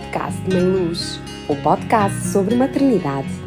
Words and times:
podcast 0.00 0.40
Mãe 0.50 0.62
Luz, 0.62 1.20
o 1.48 1.56
podcast 1.56 2.26
sobre 2.28 2.54
maternidade. 2.54 3.39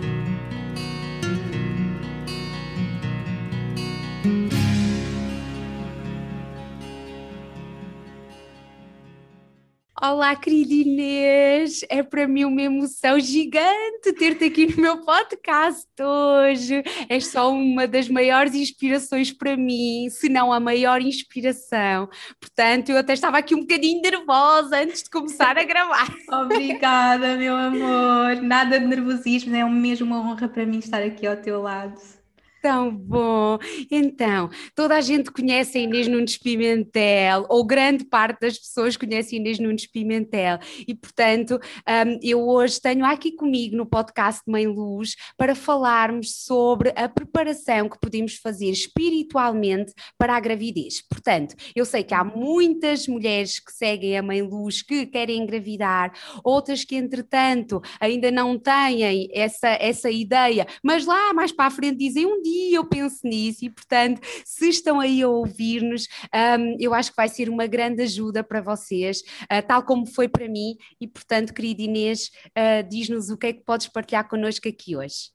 Olá, 10.05 10.35
querida 10.35 10.73
Inês! 10.73 11.79
É 11.87 12.03
para 12.03 12.27
mim 12.27 12.43
uma 12.43 12.61
emoção 12.61 13.17
gigante 13.21 14.11
ter-te 14.11 14.43
aqui 14.43 14.67
no 14.67 14.81
meu 14.81 14.97
podcast 14.97 15.87
hoje. 15.97 16.83
És 17.07 17.27
só 17.27 17.49
uma 17.49 17.87
das 17.87 18.09
maiores 18.09 18.53
inspirações 18.53 19.31
para 19.31 19.55
mim, 19.55 20.09
se 20.09 20.27
não 20.27 20.51
a 20.51 20.59
maior 20.59 21.01
inspiração. 21.01 22.09
Portanto, 22.37 22.89
eu 22.89 22.97
até 22.97 23.13
estava 23.13 23.37
aqui 23.37 23.55
um 23.55 23.61
bocadinho 23.61 24.01
nervosa 24.01 24.75
antes 24.79 25.03
de 25.03 25.09
começar 25.09 25.57
a 25.57 25.63
gravar. 25.63 26.13
Obrigada, 26.29 27.37
meu 27.37 27.55
amor! 27.55 28.41
Nada 28.41 28.81
de 28.81 28.85
nervosismo, 28.85 29.55
é 29.55 29.63
mesmo 29.63 30.05
uma 30.07 30.19
honra 30.19 30.49
para 30.49 30.65
mim 30.65 30.79
estar 30.79 31.01
aqui 31.01 31.25
ao 31.25 31.37
teu 31.37 31.61
lado 31.61 32.22
tão 32.63 32.95
bom. 32.95 33.59
Então, 33.91 34.49
toda 34.73 34.95
a 34.95 35.01
gente 35.01 35.29
conhece 35.29 35.77
a 35.77 35.81
Inês 35.81 36.07
Nunes 36.07 36.37
Pimentel, 36.37 37.45
ou 37.49 37.65
grande 37.65 38.05
parte 38.05 38.39
das 38.39 38.57
pessoas 38.57 38.95
conhece 38.95 39.35
a 39.35 39.37
Inês 39.37 39.59
Nunes 39.59 39.85
Pimentel, 39.85 40.57
e 40.87 40.95
portanto, 40.95 41.59
um, 41.59 42.19
eu 42.23 42.47
hoje 42.47 42.79
tenho 42.79 43.03
aqui 43.03 43.33
comigo 43.33 43.75
no 43.75 43.85
podcast 43.85 44.41
Mãe 44.47 44.65
Luz 44.65 45.17
para 45.35 45.53
falarmos 45.53 46.45
sobre 46.45 46.93
a 46.95 47.09
preparação 47.09 47.89
que 47.89 47.99
podemos 47.99 48.37
fazer 48.37 48.69
espiritualmente 48.69 49.91
para 50.17 50.37
a 50.37 50.39
gravidez. 50.39 51.05
Portanto, 51.05 51.55
eu 51.75 51.83
sei 51.83 52.01
que 52.01 52.13
há 52.13 52.23
muitas 52.23 53.09
mulheres 53.09 53.59
que 53.59 53.73
seguem 53.73 54.17
a 54.17 54.23
Mãe 54.23 54.41
Luz 54.41 54.81
que 54.81 55.05
querem 55.05 55.43
engravidar, 55.43 56.13
outras 56.41 56.85
que, 56.85 56.95
entretanto, 56.95 57.81
ainda 57.99 58.31
não 58.31 58.57
têm 58.57 59.27
essa, 59.33 59.67
essa 59.81 60.09
ideia, 60.09 60.65
mas 60.81 61.05
lá 61.05 61.33
mais 61.33 61.51
para 61.51 61.65
a 61.65 61.69
frente 61.69 61.97
dizem 61.97 62.25
um 62.25 62.41
dia 62.41 62.52
dia 62.53 62.77
eu 62.77 62.85
penso 62.85 63.19
nisso 63.23 63.65
e, 63.65 63.69
portanto, 63.69 64.21
se 64.45 64.69
estão 64.69 64.99
aí 64.99 65.21
a 65.21 65.27
ouvir-nos, 65.27 66.07
um, 66.33 66.77
eu 66.79 66.93
acho 66.93 67.11
que 67.11 67.17
vai 67.17 67.27
ser 67.27 67.49
uma 67.49 67.67
grande 67.67 68.03
ajuda 68.03 68.43
para 68.43 68.61
vocês, 68.61 69.21
uh, 69.43 69.65
tal 69.67 69.83
como 69.83 70.05
foi 70.05 70.27
para 70.27 70.47
mim. 70.47 70.77
E, 70.99 71.07
portanto, 71.07 71.53
querida 71.53 71.81
Inês, 71.81 72.31
uh, 72.49 72.87
diz-nos 72.87 73.29
o 73.29 73.37
que 73.37 73.47
é 73.47 73.53
que 73.53 73.63
podes 73.63 73.87
partilhar 73.87 74.27
connosco 74.27 74.67
aqui 74.67 74.95
hoje. 74.95 75.33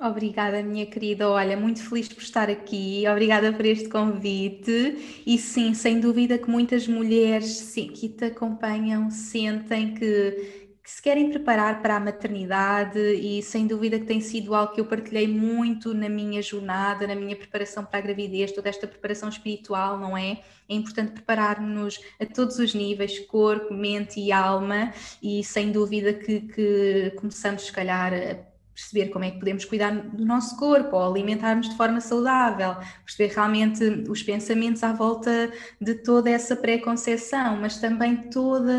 Obrigada, 0.00 0.60
minha 0.62 0.84
querida. 0.86 1.28
Olha, 1.28 1.56
muito 1.56 1.80
feliz 1.80 2.08
por 2.08 2.20
estar 2.20 2.50
aqui. 2.50 3.04
Obrigada 3.08 3.52
por 3.52 3.64
este 3.64 3.88
convite. 3.88 5.22
E 5.24 5.38
sim, 5.38 5.72
sem 5.72 6.00
dúvida 6.00 6.36
que 6.36 6.50
muitas 6.50 6.88
mulheres 6.88 7.46
sim, 7.46 7.86
que 7.86 8.08
te 8.08 8.24
acompanham 8.24 9.08
sentem 9.08 9.94
que 9.94 10.63
que 10.84 10.90
se 10.90 11.00
querem 11.00 11.30
preparar 11.30 11.80
para 11.80 11.96
a 11.96 12.00
maternidade 12.00 12.98
e 12.98 13.42
sem 13.42 13.66
dúvida 13.66 13.98
que 13.98 14.04
tem 14.04 14.20
sido 14.20 14.54
algo 14.54 14.74
que 14.74 14.80
eu 14.82 14.84
partilhei 14.84 15.26
muito 15.26 15.94
na 15.94 16.10
minha 16.10 16.42
jornada, 16.42 17.06
na 17.06 17.14
minha 17.14 17.34
preparação 17.34 17.82
para 17.82 18.00
a 18.00 18.02
gravidez, 18.02 18.52
toda 18.52 18.68
esta 18.68 18.86
preparação 18.86 19.30
espiritual, 19.30 19.98
não 19.98 20.14
é? 20.14 20.42
É 20.68 20.74
importante 20.74 21.12
preparar-nos 21.12 21.98
a 22.20 22.26
todos 22.26 22.58
os 22.58 22.74
níveis, 22.74 23.18
corpo, 23.20 23.72
mente 23.72 24.20
e 24.20 24.30
alma, 24.30 24.92
e 25.22 25.42
sem 25.42 25.72
dúvida 25.72 26.12
que, 26.12 26.40
que 26.40 27.12
começamos, 27.16 27.62
se 27.64 27.72
calhar, 27.72 28.12
a 28.12 28.53
perceber 28.74 29.10
como 29.10 29.24
é 29.24 29.30
que 29.30 29.38
podemos 29.38 29.64
cuidar 29.64 29.92
do 29.92 30.24
nosso 30.24 30.56
corpo 30.56 30.96
ou 30.96 31.10
alimentarmos 31.10 31.68
de 31.68 31.76
forma 31.76 32.00
saudável, 32.00 32.76
perceber 33.04 33.32
realmente 33.32 33.84
os 34.08 34.22
pensamentos 34.22 34.82
à 34.82 34.92
volta 34.92 35.52
de 35.80 35.94
toda 35.94 36.28
essa 36.28 36.56
pré-conceição, 36.56 37.56
mas 37.60 37.78
também 37.78 38.16
toda 38.30 38.72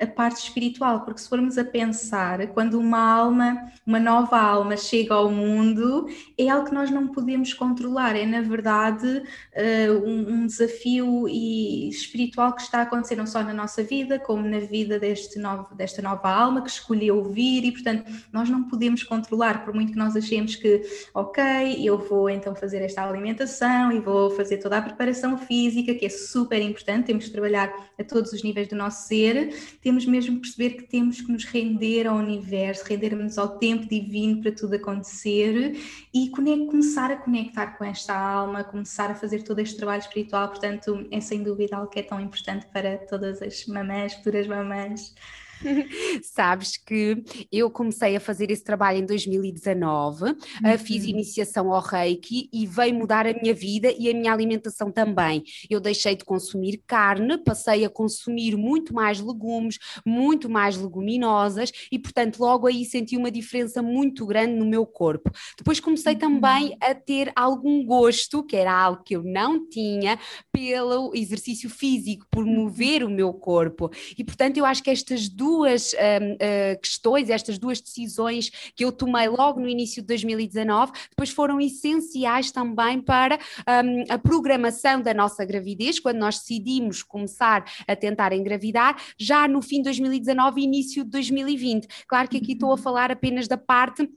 a, 0.00 0.04
a, 0.04 0.06
parte 0.06 0.42
espiritual, 0.42 1.04
porque 1.04 1.20
se 1.20 1.28
formos 1.28 1.56
a 1.56 1.64
pensar, 1.64 2.46
quando 2.48 2.78
uma 2.78 2.98
alma, 2.98 3.70
uma 3.86 4.00
nova 4.00 4.38
alma 4.38 4.76
chega 4.76 5.14
ao 5.14 5.30
mundo, 5.30 6.08
é 6.36 6.48
algo 6.48 6.66
que 6.66 6.74
nós 6.74 6.90
não 6.90 7.08
podemos 7.08 7.54
controlar, 7.54 8.16
é 8.16 8.26
na 8.26 8.40
verdade 8.40 9.06
uh, 9.06 10.06
um, 10.06 10.34
um, 10.34 10.46
desafio 10.46 11.28
e 11.28 11.88
espiritual 11.88 12.52
que 12.52 12.62
está 12.62 12.80
a 12.80 12.82
acontecer 12.82 13.14
não 13.14 13.26
só 13.26 13.42
na 13.44 13.54
nossa 13.54 13.82
vida, 13.82 14.18
como 14.18 14.48
na 14.48 14.58
vida 14.58 14.98
deste 14.98 15.38
novo, 15.38 15.72
desta 15.74 16.02
nova 16.02 16.28
alma 16.28 16.62
que 16.62 16.70
escolheu 16.70 17.22
vir 17.24 17.64
e, 17.64 17.72
portanto, 17.72 18.10
nós 18.32 18.50
não 18.50 18.64
podemos 18.64 19.03
controlar, 19.04 19.64
por 19.64 19.74
muito 19.74 19.92
que 19.92 19.98
nós 19.98 20.16
achemos 20.16 20.56
que, 20.56 20.82
ok, 21.12 21.42
eu 21.82 21.98
vou 21.98 22.28
então 22.28 22.54
fazer 22.54 22.82
esta 22.82 23.06
alimentação 23.06 23.92
e 23.92 24.00
vou 24.00 24.30
fazer 24.30 24.58
toda 24.58 24.78
a 24.78 24.82
preparação 24.82 25.36
física, 25.38 25.94
que 25.94 26.06
é 26.06 26.08
super 26.08 26.60
importante, 26.60 27.06
temos 27.06 27.26
que 27.26 27.30
trabalhar 27.30 27.72
a 27.98 28.04
todos 28.04 28.32
os 28.32 28.42
níveis 28.42 28.68
do 28.68 28.76
nosso 28.76 29.06
ser, 29.06 29.54
temos 29.80 30.06
mesmo 30.06 30.36
que 30.36 30.42
perceber 30.42 30.70
que 30.70 30.82
temos 30.84 31.20
que 31.20 31.30
nos 31.30 31.44
render 31.44 32.06
ao 32.06 32.16
universo, 32.16 32.84
rendermos 32.86 33.38
ao 33.38 33.58
tempo 33.58 33.88
divino 33.88 34.40
para 34.40 34.52
tudo 34.52 34.74
acontecer 34.74 35.76
e 36.12 36.30
começar 36.30 37.10
a 37.10 37.16
conectar 37.16 37.78
com 37.78 37.84
esta 37.84 38.14
alma, 38.14 38.64
começar 38.64 39.10
a 39.10 39.14
fazer 39.14 39.42
todo 39.42 39.58
este 39.58 39.76
trabalho 39.76 40.00
espiritual, 40.00 40.48
portanto, 40.48 41.06
é 41.10 41.20
sem 41.20 41.42
dúvida 41.42 41.76
algo 41.76 41.90
que 41.90 41.98
é 41.98 42.02
tão 42.02 42.20
importante 42.20 42.66
para 42.72 42.98
todas 42.98 43.42
as 43.42 43.66
mamães, 43.66 44.14
futuras 44.14 44.46
mamães. 44.46 45.14
Sabes 46.22 46.76
que 46.76 47.22
eu 47.50 47.70
comecei 47.70 48.16
a 48.16 48.20
fazer 48.20 48.50
esse 48.50 48.62
trabalho 48.62 48.98
em 48.98 49.06
2019, 49.06 50.24
uhum. 50.24 50.36
fiz 50.78 51.04
iniciação 51.04 51.72
ao 51.72 51.80
Reiki 51.80 52.48
e 52.52 52.66
veio 52.66 52.94
mudar 52.94 53.26
a 53.26 53.32
minha 53.32 53.54
vida 53.54 53.92
e 53.98 54.08
a 54.08 54.14
minha 54.14 54.32
alimentação 54.32 54.90
também. 54.90 55.42
Eu 55.68 55.80
deixei 55.80 56.16
de 56.16 56.24
consumir 56.24 56.82
carne, 56.86 57.38
passei 57.38 57.84
a 57.84 57.90
consumir 57.90 58.56
muito 58.56 58.94
mais 58.94 59.20
legumes, 59.20 59.78
muito 60.04 60.48
mais 60.48 60.76
leguminosas 60.76 61.70
e, 61.90 61.98
portanto, 61.98 62.38
logo 62.38 62.66
aí 62.66 62.84
senti 62.84 63.16
uma 63.16 63.30
diferença 63.30 63.82
muito 63.82 64.26
grande 64.26 64.54
no 64.54 64.66
meu 64.66 64.86
corpo. 64.86 65.30
Depois 65.56 65.80
comecei 65.80 66.14
uhum. 66.14 66.18
também 66.18 66.76
a 66.80 66.94
ter 66.94 67.32
algum 67.34 67.84
gosto, 67.84 68.42
que 68.42 68.56
era 68.56 68.72
algo 68.72 69.02
que 69.02 69.16
eu 69.16 69.22
não 69.22 69.68
tinha, 69.68 70.18
pelo 70.52 71.12
exercício 71.14 71.68
físico, 71.70 72.26
por 72.30 72.44
uhum. 72.44 72.64
mover 72.64 73.04
o 73.04 73.10
meu 73.10 73.32
corpo. 73.32 73.90
E, 74.16 74.24
portanto, 74.24 74.56
eu 74.56 74.64
acho 74.64 74.82
que 74.82 74.90
estas 74.90 75.28
duas 75.28 75.43
duas 75.44 75.92
uh, 75.92 76.80
questões, 76.80 77.28
estas 77.28 77.58
duas 77.58 77.78
decisões 77.78 78.48
que 78.74 78.82
eu 78.82 78.90
tomei 78.90 79.28
logo 79.28 79.60
no 79.60 79.68
início 79.68 80.00
de 80.00 80.08
2019, 80.08 80.92
depois 81.10 81.28
foram 81.28 81.60
essenciais 81.60 82.50
também 82.50 82.98
para 82.98 83.38
um, 83.84 84.04
a 84.08 84.18
programação 84.18 85.02
da 85.02 85.12
nossa 85.12 85.44
gravidez, 85.44 86.00
quando 86.00 86.16
nós 86.16 86.38
decidimos 86.38 87.02
começar 87.02 87.62
a 87.86 87.94
tentar 87.94 88.32
engravidar, 88.32 88.96
já 89.18 89.46
no 89.46 89.60
fim 89.60 89.76
de 89.78 89.84
2019 89.84 90.62
e 90.62 90.64
início 90.64 91.04
de 91.04 91.10
2020. 91.10 91.88
Claro 92.08 92.26
que 92.26 92.38
aqui 92.38 92.52
estou 92.52 92.72
a 92.72 92.78
falar 92.78 93.12
apenas 93.12 93.46
da 93.46 93.58
parte 93.58 94.08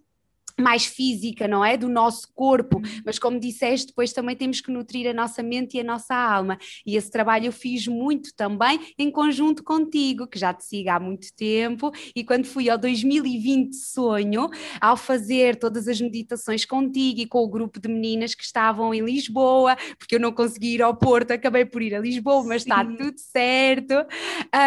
mais 0.60 0.86
física, 0.86 1.48
não 1.48 1.64
é? 1.64 1.78
Do 1.78 1.88
nosso 1.88 2.28
corpo, 2.34 2.78
uhum. 2.78 3.02
mas 3.06 3.20
como 3.20 3.40
disseste, 3.40 3.88
depois 3.88 4.12
também 4.12 4.36
temos 4.36 4.60
que 4.60 4.72
nutrir 4.72 5.08
a 5.08 5.14
nossa 5.14 5.44
mente 5.44 5.78
e 5.78 5.80
a 5.80 5.84
nossa 5.84 6.16
alma. 6.16 6.58
E 6.86 6.96
esse 6.96 7.12
trabalho 7.12 7.46
eu 7.46 7.52
fiz 7.52 7.88
muito 7.88 8.34
também 8.36 8.80
em 8.98 9.12
conjunto 9.12 9.64
contigo, 9.64 10.28
que 10.28 10.40
já 10.40 10.54
te 10.54 10.66
sigo 10.66 10.90
há 10.90 11.00
muito 11.00 11.34
tempo, 11.36 11.92
e 12.16 12.24
quando 12.24 12.46
fui 12.46 12.70
ao 12.70 12.78
2020 12.78 13.76
sonho, 13.76 14.50
ao 14.82 14.98
fazer 14.98 15.58
todas 15.58 15.88
as 15.88 16.02
meditações 16.02 16.66
contigo 16.66 17.22
e 17.22 17.28
com 17.28 17.40
o 17.40 17.48
grupo 17.48 17.80
de 17.80 17.88
meninas 17.88 18.34
que 18.34 18.44
estavam 18.44 18.94
em 18.94 19.02
Lisboa, 19.02 19.76
porque 19.98 20.16
eu 20.16 20.20
não 20.20 20.32
consegui 20.32 20.76
ir 20.76 20.82
ao 20.82 20.96
Porto, 20.96 21.32
acabei 21.32 21.66
por 21.66 21.82
ir 21.82 21.94
a 21.94 22.00
Lisboa, 22.00 22.44
mas 22.44 22.64
Sim. 22.64 22.70
está 22.70 22.84
tudo 22.84 23.18
certo. 23.18 23.94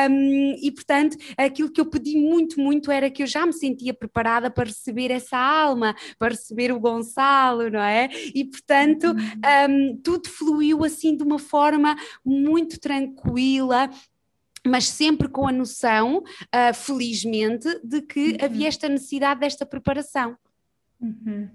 Um, 0.08 0.54
e 0.62 0.70
portanto, 0.70 1.16
aquilo 1.36 1.70
que 1.70 1.80
eu 1.80 1.86
pedi 1.86 2.16
muito, 2.16 2.60
muito 2.60 2.90
era 2.92 3.10
que 3.10 3.22
eu 3.22 3.26
já 3.26 3.44
me 3.44 3.52
sentia 3.52 3.92
preparada 3.92 4.50
para 4.50 4.68
receber 4.68 5.10
essa 5.10 5.36
alma 5.36 5.79
Para 6.18 6.30
receber 6.30 6.72
o 6.72 6.80
Gonçalo, 6.80 7.70
não 7.70 7.80
é? 7.80 8.08
E 8.34 8.44
portanto, 8.44 9.14
um, 9.68 9.96
tudo 10.02 10.28
fluiu 10.28 10.84
assim 10.84 11.16
de 11.16 11.22
uma 11.22 11.38
forma 11.38 11.96
muito 12.24 12.78
tranquila, 12.78 13.91
mas 14.66 14.88
sempre 14.88 15.28
com 15.28 15.48
a 15.48 15.53
noção, 15.53 16.18
uh, 16.18 16.74
felizmente, 16.74 17.68
de 17.82 18.03
que 18.03 18.32
uhum. 18.32 18.36
havia 18.42 18.68
esta 18.68 18.88
necessidade 18.88 19.41
desta 19.41 19.65
preparação. 19.65 20.36
Uhum. 21.00 21.48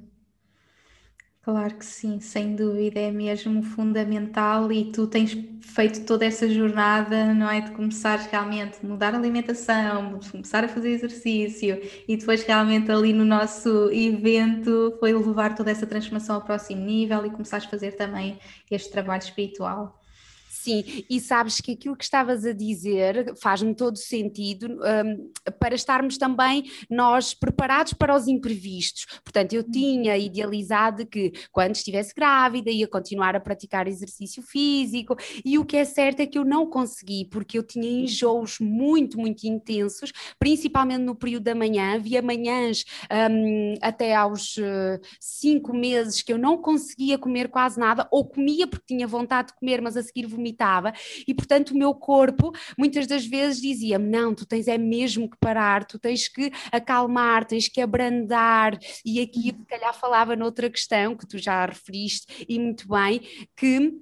Claro 1.45 1.77
que 1.77 1.85
sim, 1.85 2.19
sem 2.19 2.55
dúvida, 2.55 2.99
é 2.99 3.11
mesmo 3.11 3.61
fundamental 3.61 4.71
e 4.71 4.91
tu 4.91 5.05
tens 5.07 5.33
feito 5.61 6.03
toda 6.03 6.25
essa 6.25 6.49
jornada, 6.49 7.35
não 7.35 7.47
é? 7.47 7.61
De 7.61 7.69
começar 7.71 8.17
realmente 8.17 8.79
a 8.83 8.87
mudar 8.87 9.13
a 9.13 9.17
alimentação, 9.19 10.17
de 10.17 10.31
começar 10.31 10.63
a 10.63 10.67
fazer 10.67 10.89
exercício 10.89 11.79
e 12.07 12.17
depois 12.17 12.41
realmente 12.43 12.91
ali 12.91 13.13
no 13.13 13.23
nosso 13.23 13.91
evento 13.91 14.97
foi 14.99 15.13
levar 15.13 15.53
toda 15.53 15.69
essa 15.69 15.85
transformação 15.85 16.37
ao 16.37 16.43
próximo 16.43 16.83
nível 16.83 17.23
e 17.27 17.29
começares 17.31 17.67
a 17.67 17.69
fazer 17.69 17.91
também 17.91 18.39
este 18.71 18.89
trabalho 18.89 19.21
espiritual. 19.21 20.01
Sim, 20.65 20.83
e 21.07 21.19
sabes 21.19 21.61
que 21.61 21.73
aquilo 21.73 21.95
que 21.95 22.03
estavas 22.03 22.43
a 22.43 22.51
dizer 22.51 23.35
faz-me 23.39 23.75
todo 23.75 23.99
sentido 23.99 24.79
um, 24.81 25.31
para 25.59 25.75
estarmos 25.75 26.17
também 26.17 26.63
nós 26.89 27.35
preparados 27.35 27.93
para 27.93 28.15
os 28.15 28.27
imprevistos. 28.27 29.05
Portanto, 29.23 29.53
eu 29.53 29.61
tinha 29.61 30.17
idealizado 30.17 31.05
que 31.05 31.33
quando 31.51 31.75
estivesse 31.75 32.15
grávida 32.15 32.71
ia 32.71 32.87
continuar 32.87 33.35
a 33.35 33.39
praticar 33.39 33.87
exercício 33.87 34.41
físico, 34.41 35.15
e 35.45 35.59
o 35.59 35.65
que 35.65 35.77
é 35.77 35.85
certo 35.85 36.21
é 36.21 36.25
que 36.25 36.39
eu 36.39 36.43
não 36.43 36.65
consegui, 36.67 37.25
porque 37.25 37.59
eu 37.59 37.63
tinha 37.63 37.87
enjoos 37.87 38.57
muito, 38.59 39.19
muito 39.19 39.43
intensos, 39.43 40.11
principalmente 40.39 41.03
no 41.03 41.13
período 41.13 41.43
da 41.43 41.53
manhã. 41.53 41.93
Havia 41.93 42.23
manhãs 42.23 42.85
um, 43.29 43.75
até 43.83 44.15
aos 44.15 44.57
uh, 44.57 44.99
cinco 45.19 45.75
meses 45.75 46.23
que 46.23 46.33
eu 46.33 46.39
não 46.39 46.57
conseguia 46.57 47.19
comer 47.19 47.49
quase 47.49 47.79
nada, 47.79 48.07
ou 48.09 48.25
comia 48.25 48.65
porque 48.65 48.95
tinha 48.95 49.05
vontade 49.05 49.49
de 49.49 49.59
comer, 49.59 49.79
mas 49.79 49.95
a 49.95 50.01
seguir 50.01 50.25
vomitava, 50.25 50.54
e 51.27 51.33
portanto 51.33 51.71
o 51.71 51.77
meu 51.77 51.93
corpo 51.93 52.51
muitas 52.77 53.07
das 53.07 53.25
vezes 53.25 53.61
dizia-me: 53.61 54.07
não, 54.09 54.33
tu 54.33 54.45
tens 54.45 54.67
é 54.67 54.77
mesmo 54.77 55.29
que 55.29 55.37
parar, 55.39 55.85
tu 55.85 55.99
tens 55.99 56.27
que 56.27 56.51
acalmar, 56.71 57.45
tens 57.45 57.67
que 57.67 57.81
abrandar, 57.81 58.77
e 59.05 59.21
aqui 59.21 59.55
se 59.57 59.65
calhar 59.67 59.93
falava 59.93 60.35
noutra 60.35 60.69
questão 60.69 61.15
que 61.15 61.27
tu 61.27 61.37
já 61.37 61.65
referiste 61.65 62.45
e 62.47 62.59
muito 62.59 62.87
bem, 62.87 63.21
que 63.55 63.93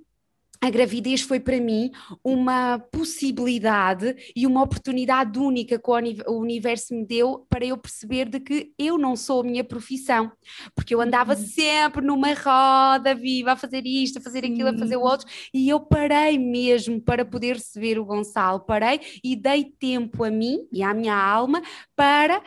a 0.63 0.69
gravidez 0.69 1.19
foi 1.19 1.42
para 1.42 1.60
mim 1.60 1.92
uma 2.24 2.80
possibilidade 2.80 4.15
e 4.33 4.48
uma 4.48 4.63
oportunidade 4.63 5.38
única 5.38 5.77
que 5.77 5.92
o 6.25 6.39
universo 6.39 6.95
me 6.95 7.06
deu 7.06 7.45
para 7.50 7.65
eu 7.65 7.77
perceber 7.77 8.30
de 8.30 8.39
que 8.39 8.71
eu 8.80 8.98
não 8.98 9.13
sou 9.18 9.42
a 9.42 9.44
minha 9.44 9.63
profissão, 9.65 10.31
porque 10.74 10.95
eu 10.95 11.01
andava 11.01 11.33
uhum. 11.33 11.45
sempre 11.45 12.06
numa 12.06 12.33
roda 12.33 13.13
viva 13.13 13.51
a 13.51 13.56
fazer 13.57 13.86
isto, 13.86 14.19
a 14.19 14.21
fazer 14.21 14.45
aquilo, 14.45 14.69
a 14.69 14.77
fazer 14.77 14.95
o 14.95 15.01
outro, 15.01 15.27
e 15.54 15.68
eu 15.68 15.81
parei 15.81 16.39
mesmo 16.39 17.01
para 17.01 17.25
poder 17.25 17.56
receber 17.56 18.00
o 18.00 18.06
Gonçalo, 18.06 18.62
parei 18.62 19.01
e 19.21 19.36
dei 19.36 19.65
tempo 19.65 20.24
a 20.24 20.31
mim 20.31 20.60
e 20.71 20.81
à 20.81 20.94
minha 20.94 21.13
alma 21.13 21.62
para 21.94 22.42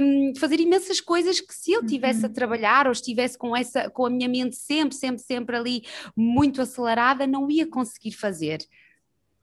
um, 0.00 0.32
fazer 0.38 0.60
imensas 0.60 1.00
coisas 1.00 1.40
que 1.40 1.52
se 1.52 1.72
eu 1.72 1.84
tivesse 1.84 2.24
a 2.24 2.28
uhum. 2.28 2.32
trabalhar 2.32 2.86
ou 2.86 2.92
estivesse 2.92 3.36
com 3.36 3.56
essa 3.56 3.90
com 3.90 4.06
a 4.06 4.10
minha 4.10 4.28
mente 4.28 4.54
sempre, 4.54 4.94
sempre, 4.94 5.20
sempre 5.20 5.56
ali 5.56 5.82
muito 6.16 6.62
acelerada, 6.62 7.26
não 7.26 7.50
ia 7.50 7.55
ia 7.58 7.66
conseguir 7.66 8.12
fazer. 8.12 8.60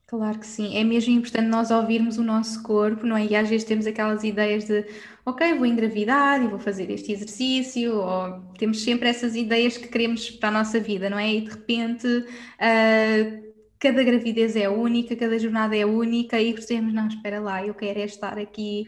Claro 0.06 0.38
que 0.38 0.46
sim, 0.46 0.76
é 0.76 0.84
mesmo 0.84 1.12
importante 1.12 1.48
nós 1.48 1.70
ouvirmos 1.70 2.18
o 2.18 2.22
nosso 2.22 2.62
corpo, 2.62 3.06
não 3.06 3.16
é? 3.16 3.26
E 3.26 3.34
às 3.34 3.48
vezes 3.48 3.66
temos 3.66 3.86
aquelas 3.86 4.22
ideias 4.22 4.64
de, 4.64 4.84
ok, 5.24 5.54
vou 5.54 5.66
engravidar 5.66 6.42
e 6.42 6.46
vou 6.46 6.58
fazer 6.58 6.90
este 6.90 7.10
exercício, 7.12 7.96
ou 7.96 8.40
temos 8.58 8.82
sempre 8.82 9.08
essas 9.08 9.34
ideias 9.34 9.78
que 9.78 9.88
queremos 9.88 10.30
para 10.30 10.50
a 10.50 10.52
nossa 10.52 10.78
vida, 10.78 11.08
não 11.08 11.18
é? 11.18 11.34
E 11.34 11.40
de 11.40 11.50
repente 11.50 12.06
uh, 12.06 13.54
cada 13.78 14.02
gravidez 14.02 14.56
é 14.56 14.68
única, 14.68 15.16
cada 15.16 15.38
jornada 15.38 15.76
é 15.76 15.84
única 15.84 16.40
e 16.40 16.52
percebemos, 16.52 16.92
não, 16.92 17.08
espera 17.08 17.40
lá, 17.40 17.66
eu 17.66 17.74
quero 17.74 17.98
é 17.98 18.04
estar 18.04 18.38
aqui 18.38 18.86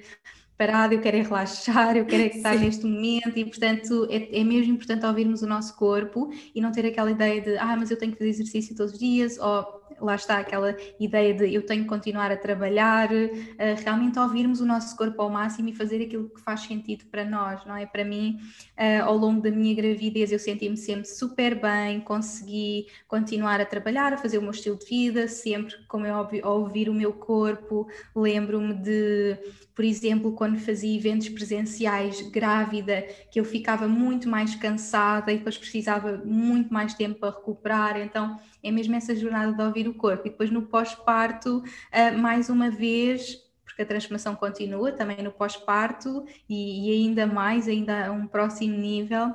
parado, 0.56 0.94
eu 0.94 1.00
quero 1.00 1.16
é 1.16 1.22
relaxar, 1.22 1.96
eu 1.96 2.06
quero 2.06 2.22
é 2.22 2.26
estar 2.26 2.54
Sim. 2.54 2.64
neste 2.64 2.86
momento 2.86 3.36
e, 3.36 3.44
portanto, 3.44 4.06
é, 4.10 4.40
é, 4.40 4.44
mesmo 4.44 4.72
importante 4.72 5.04
ouvirmos 5.04 5.42
o 5.42 5.46
nosso 5.46 5.76
corpo 5.76 6.30
e 6.54 6.60
não 6.60 6.72
ter 6.72 6.86
aquela 6.86 7.10
ideia 7.10 7.40
de, 7.40 7.58
ah, 7.58 7.76
mas 7.76 7.90
eu 7.90 7.98
tenho 7.98 8.12
que 8.12 8.18
fazer 8.18 8.30
exercício 8.30 8.74
todos 8.74 8.92
os 8.92 8.98
dias, 8.98 9.38
ou 9.38 9.75
lá 10.00 10.14
está 10.14 10.38
aquela 10.38 10.76
ideia 10.98 11.34
de 11.34 11.54
eu 11.54 11.64
tenho 11.64 11.82
que 11.82 11.88
continuar 11.88 12.30
a 12.30 12.36
trabalhar, 12.36 13.10
uh, 13.12 13.82
realmente 13.82 14.18
ouvirmos 14.18 14.60
o 14.60 14.66
nosso 14.66 14.96
corpo 14.96 15.20
ao 15.22 15.30
máximo 15.30 15.68
e 15.68 15.74
fazer 15.74 16.02
aquilo 16.02 16.28
que 16.28 16.40
faz 16.40 16.60
sentido 16.60 17.04
para 17.06 17.24
nós, 17.24 17.64
não 17.64 17.76
é? 17.76 17.86
Para 17.86 18.04
mim, 18.04 18.38
uh, 18.78 19.04
ao 19.04 19.16
longo 19.16 19.40
da 19.40 19.50
minha 19.50 19.74
gravidez, 19.74 20.32
eu 20.32 20.38
senti-me 20.38 20.76
sempre 20.76 21.08
super 21.08 21.60
bem, 21.60 22.00
consegui 22.00 22.86
continuar 23.08 23.60
a 23.60 23.64
trabalhar, 23.64 24.12
a 24.12 24.16
fazer 24.16 24.38
o 24.38 24.42
meu 24.42 24.50
estilo 24.50 24.78
de 24.78 24.86
vida, 24.86 25.28
sempre, 25.28 25.74
como 25.88 26.06
é 26.06 26.12
óbvio, 26.12 26.46
a 26.46 26.50
ouvir 26.50 26.88
o 26.88 26.94
meu 26.94 27.12
corpo, 27.12 27.88
lembro-me 28.14 28.74
de 28.74 29.38
por 29.76 29.84
exemplo, 29.84 30.32
quando 30.32 30.58
fazia 30.58 30.96
eventos 30.96 31.28
presenciais 31.28 32.22
grávida, 32.30 33.02
que 33.30 33.38
eu 33.38 33.44
ficava 33.44 33.86
muito 33.86 34.26
mais 34.26 34.54
cansada 34.54 35.30
e 35.30 35.36
depois 35.36 35.58
precisava 35.58 36.16
muito 36.24 36.72
mais 36.72 36.94
tempo 36.94 37.20
para 37.20 37.28
recuperar, 37.28 38.00
então 38.00 38.40
é 38.62 38.70
mesmo 38.70 38.94
essa 38.94 39.14
jornada 39.14 39.52
de 39.52 39.62
ouvir 39.62 39.88
o 39.88 39.94
corpo. 39.94 40.26
E 40.26 40.30
depois 40.30 40.50
no 40.50 40.62
pós-parto, 40.62 41.58
uh, 41.58 42.18
mais 42.18 42.48
uma 42.48 42.70
vez, 42.70 43.36
porque 43.64 43.82
a 43.82 43.86
transformação 43.86 44.34
continua 44.34 44.92
também 44.92 45.22
no 45.22 45.30
pós-parto 45.30 46.24
e, 46.48 46.88
e 46.88 46.92
ainda 46.92 47.26
mais, 47.26 47.68
ainda 47.68 48.06
a 48.06 48.12
um 48.12 48.26
próximo 48.26 48.76
nível, 48.76 49.34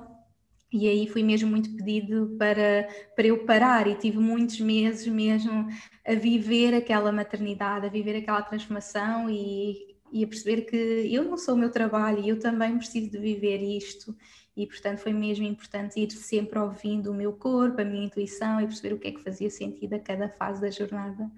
e 0.72 0.88
aí 0.88 1.06
foi 1.06 1.22
mesmo 1.22 1.50
muito 1.50 1.70
pedido 1.76 2.36
para, 2.40 2.88
para 3.14 3.28
eu 3.28 3.46
parar 3.46 3.88
e 3.88 3.96
tive 3.96 4.20
muitos 4.20 4.60
meses 4.62 5.06
mesmo 5.06 5.68
a 6.08 6.16
viver 6.16 6.74
aquela 6.74 7.12
maternidade, 7.12 7.86
a 7.86 7.90
viver 7.90 8.16
aquela 8.16 8.42
transformação 8.42 9.30
e, 9.30 9.91
e 10.12 10.24
a 10.24 10.28
perceber 10.28 10.62
que 10.64 10.76
eu 10.76 11.24
não 11.24 11.38
sou 11.38 11.56
o 11.56 11.58
meu 11.58 11.72
trabalho 11.72 12.20
e 12.20 12.30
eu 12.30 12.40
também 12.40 12.78
preciso 12.78 13.10
de 13.10 13.18
viver 13.18 13.62
isto 13.62 14.16
e 14.56 14.68
portanto 14.68 15.00
foi 15.00 15.14
mesmo 15.14 15.46
importante 15.46 16.00
ir 16.00 16.12
sempre 16.12 16.60
ouvindo 16.60 17.12
o 17.12 17.14
meu 17.14 17.34
corpo, 17.34 17.82
a 17.82 17.86
minha 17.86 18.06
intuição 18.06 18.60
e 18.60 18.68
perceber 18.68 18.94
o 18.94 19.00
que 19.00 19.08
é 19.08 19.12
que 19.12 19.24
fazia 19.24 19.50
sentido 19.50 19.94
a 19.94 20.00
cada 20.00 20.28
fase 20.30 20.60
da 20.62 20.70
jornada. 20.70 21.32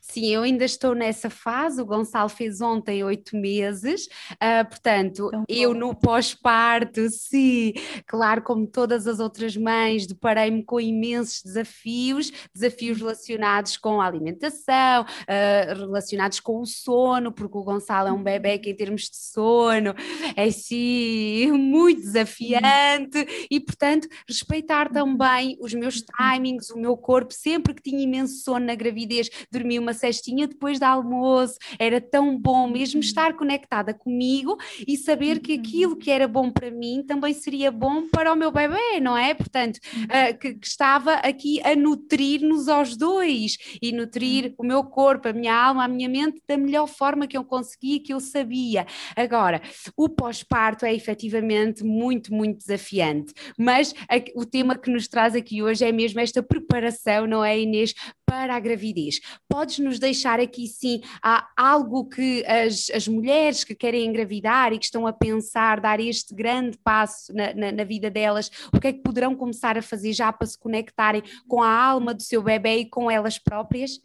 Sim, 0.00 0.26
eu 0.26 0.42
ainda 0.42 0.64
estou 0.64 0.94
nessa 0.94 1.30
fase. 1.30 1.80
O 1.80 1.86
Gonçalo 1.86 2.28
fez 2.28 2.60
ontem 2.60 3.02
oito 3.04 3.36
meses, 3.36 4.06
uh, 4.32 4.68
portanto, 4.68 5.30
eu 5.48 5.74
no 5.74 5.94
pós-parto, 5.94 7.08
sim, 7.10 7.72
claro, 8.06 8.42
como 8.42 8.66
todas 8.66 9.06
as 9.06 9.20
outras 9.20 9.56
mães, 9.56 10.06
deparei-me 10.06 10.62
com 10.64 10.80
imensos 10.80 11.42
desafios 11.42 12.32
desafios 12.54 12.98
uhum. 12.98 13.06
relacionados 13.06 13.76
com 13.76 14.00
a 14.00 14.06
alimentação, 14.06 15.02
uh, 15.02 15.74
relacionados 15.78 16.40
com 16.40 16.60
o 16.60 16.66
sono, 16.66 17.32
porque 17.32 17.56
o 17.56 17.62
Gonçalo 17.62 18.08
é 18.08 18.12
um 18.12 18.22
bebê 18.22 18.58
que, 18.58 18.70
em 18.70 18.76
termos 18.76 19.02
de 19.02 19.16
sono, 19.16 19.94
é 20.36 20.50
sim 20.50 21.52
muito 21.52 22.00
desafiante 22.00 23.46
e, 23.50 23.60
portanto, 23.60 24.08
respeitar 24.28 24.88
uhum. 24.88 24.92
também 24.92 25.56
os 25.60 25.74
meus 25.74 25.96
uhum. 25.96 26.32
timings, 26.32 26.70
o 26.70 26.78
meu 26.78 26.96
corpo, 26.96 27.32
sempre 27.32 27.74
que 27.74 27.82
tinha 27.82 28.02
imenso 28.02 28.42
sono 28.42 28.66
na 28.66 28.74
gravidez, 28.74 29.28
dormir 29.50 29.73
uma 29.78 29.92
cestinha 29.92 30.46
depois 30.46 30.78
do 30.78 30.84
almoço, 30.84 31.56
era 31.78 32.00
tão 32.00 32.38
bom 32.38 32.68
mesmo 32.68 32.98
uhum. 32.98 33.04
estar 33.04 33.34
conectada 33.34 33.94
comigo 33.94 34.58
e 34.86 34.96
saber 34.96 35.40
que 35.40 35.54
aquilo 35.54 35.96
que 35.96 36.10
era 36.10 36.26
bom 36.26 36.50
para 36.50 36.70
mim 36.70 37.04
também 37.06 37.32
seria 37.32 37.70
bom 37.70 38.08
para 38.08 38.32
o 38.32 38.36
meu 38.36 38.50
bebê, 38.50 39.00
não 39.00 39.16
é? 39.16 39.34
Portanto, 39.34 39.76
uh, 39.76 40.38
que, 40.38 40.54
que, 40.54 40.66
estava 40.66 41.14
aqui 41.14 41.60
a 41.62 41.74
nutrir-nos 41.76 42.68
aos 42.68 42.96
dois 42.96 43.56
e 43.80 43.92
nutrir 43.92 44.46
uhum. 44.46 44.54
o 44.58 44.64
meu 44.64 44.84
corpo, 44.84 45.28
a 45.28 45.32
minha 45.32 45.54
alma, 45.54 45.84
a 45.84 45.88
minha 45.88 46.08
mente 46.08 46.42
da 46.46 46.56
melhor 46.56 46.86
forma 46.86 47.26
que 47.26 47.36
eu 47.36 47.44
conseguia, 47.44 48.02
que 48.02 48.12
eu 48.12 48.20
sabia. 48.20 48.86
Agora, 49.16 49.60
o 49.96 50.08
pós-parto 50.08 50.84
é 50.84 50.94
efetivamente 50.94 51.84
muito, 51.84 52.32
muito 52.32 52.58
desafiante, 52.58 53.32
mas 53.58 53.94
a, 54.08 54.16
o 54.34 54.44
tema 54.44 54.76
que 54.76 54.90
nos 54.90 55.08
traz 55.08 55.34
aqui 55.34 55.62
hoje 55.62 55.84
é 55.84 55.92
mesmo 55.92 56.20
esta 56.20 56.42
preparação, 56.42 57.26
não 57.26 57.44
é, 57.44 57.58
Inês, 57.58 57.94
para 58.26 58.54
a 58.54 58.60
gravidez. 58.60 59.20
Podes 59.48 59.78
nos 59.78 59.98
deixar 59.98 60.40
aqui, 60.40 60.66
sim, 60.66 61.00
há 61.22 61.48
algo 61.56 62.08
que 62.08 62.44
as, 62.46 62.90
as 62.90 63.08
mulheres 63.08 63.64
que 63.64 63.74
querem 63.74 64.06
engravidar 64.06 64.72
e 64.72 64.78
que 64.78 64.84
estão 64.84 65.06
a 65.06 65.12
pensar 65.12 65.80
dar 65.80 66.00
este 66.00 66.34
grande 66.34 66.78
passo 66.78 67.32
na, 67.34 67.54
na, 67.54 67.72
na 67.72 67.84
vida 67.84 68.10
delas, 68.10 68.50
o 68.72 68.80
que 68.80 68.88
é 68.88 68.92
que 68.92 69.02
poderão 69.02 69.34
começar 69.34 69.76
a 69.78 69.82
fazer 69.82 70.12
já 70.12 70.32
para 70.32 70.46
se 70.46 70.58
conectarem 70.58 71.22
com 71.48 71.62
a 71.62 71.70
alma 71.70 72.14
do 72.14 72.22
seu 72.22 72.42
bebê 72.42 72.78
e 72.78 72.88
com 72.88 73.10
elas 73.10 73.38
próprias? 73.38 74.00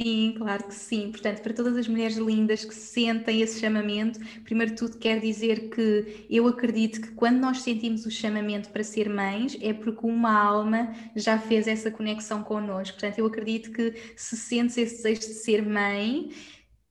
Sim, 0.00 0.34
claro 0.36 0.64
que 0.66 0.74
sim. 0.74 1.10
Portanto, 1.12 1.40
para 1.40 1.54
todas 1.54 1.76
as 1.76 1.86
mulheres 1.86 2.16
lindas 2.16 2.64
que 2.64 2.74
sentem 2.74 3.40
esse 3.40 3.60
chamamento, 3.60 4.18
primeiro 4.42 4.72
de 4.72 4.76
tudo 4.78 4.98
quer 4.98 5.20
dizer 5.20 5.70
que 5.70 6.26
eu 6.28 6.48
acredito 6.48 7.00
que 7.00 7.12
quando 7.12 7.38
nós 7.38 7.60
sentimos 7.62 8.04
o 8.04 8.10
chamamento 8.10 8.70
para 8.70 8.82
ser 8.82 9.08
mães 9.08 9.56
é 9.60 9.72
porque 9.72 10.04
uma 10.04 10.32
alma 10.36 10.92
já 11.14 11.38
fez 11.38 11.68
essa 11.68 11.92
conexão 11.92 12.42
connosco. 12.42 12.98
Portanto, 12.98 13.18
eu 13.20 13.26
acredito 13.26 13.70
que 13.70 13.94
se 14.16 14.36
sentes 14.36 14.76
esse 14.76 14.96
desejo 14.96 15.20
de 15.20 15.26
ser 15.34 15.62
mãe, 15.64 16.28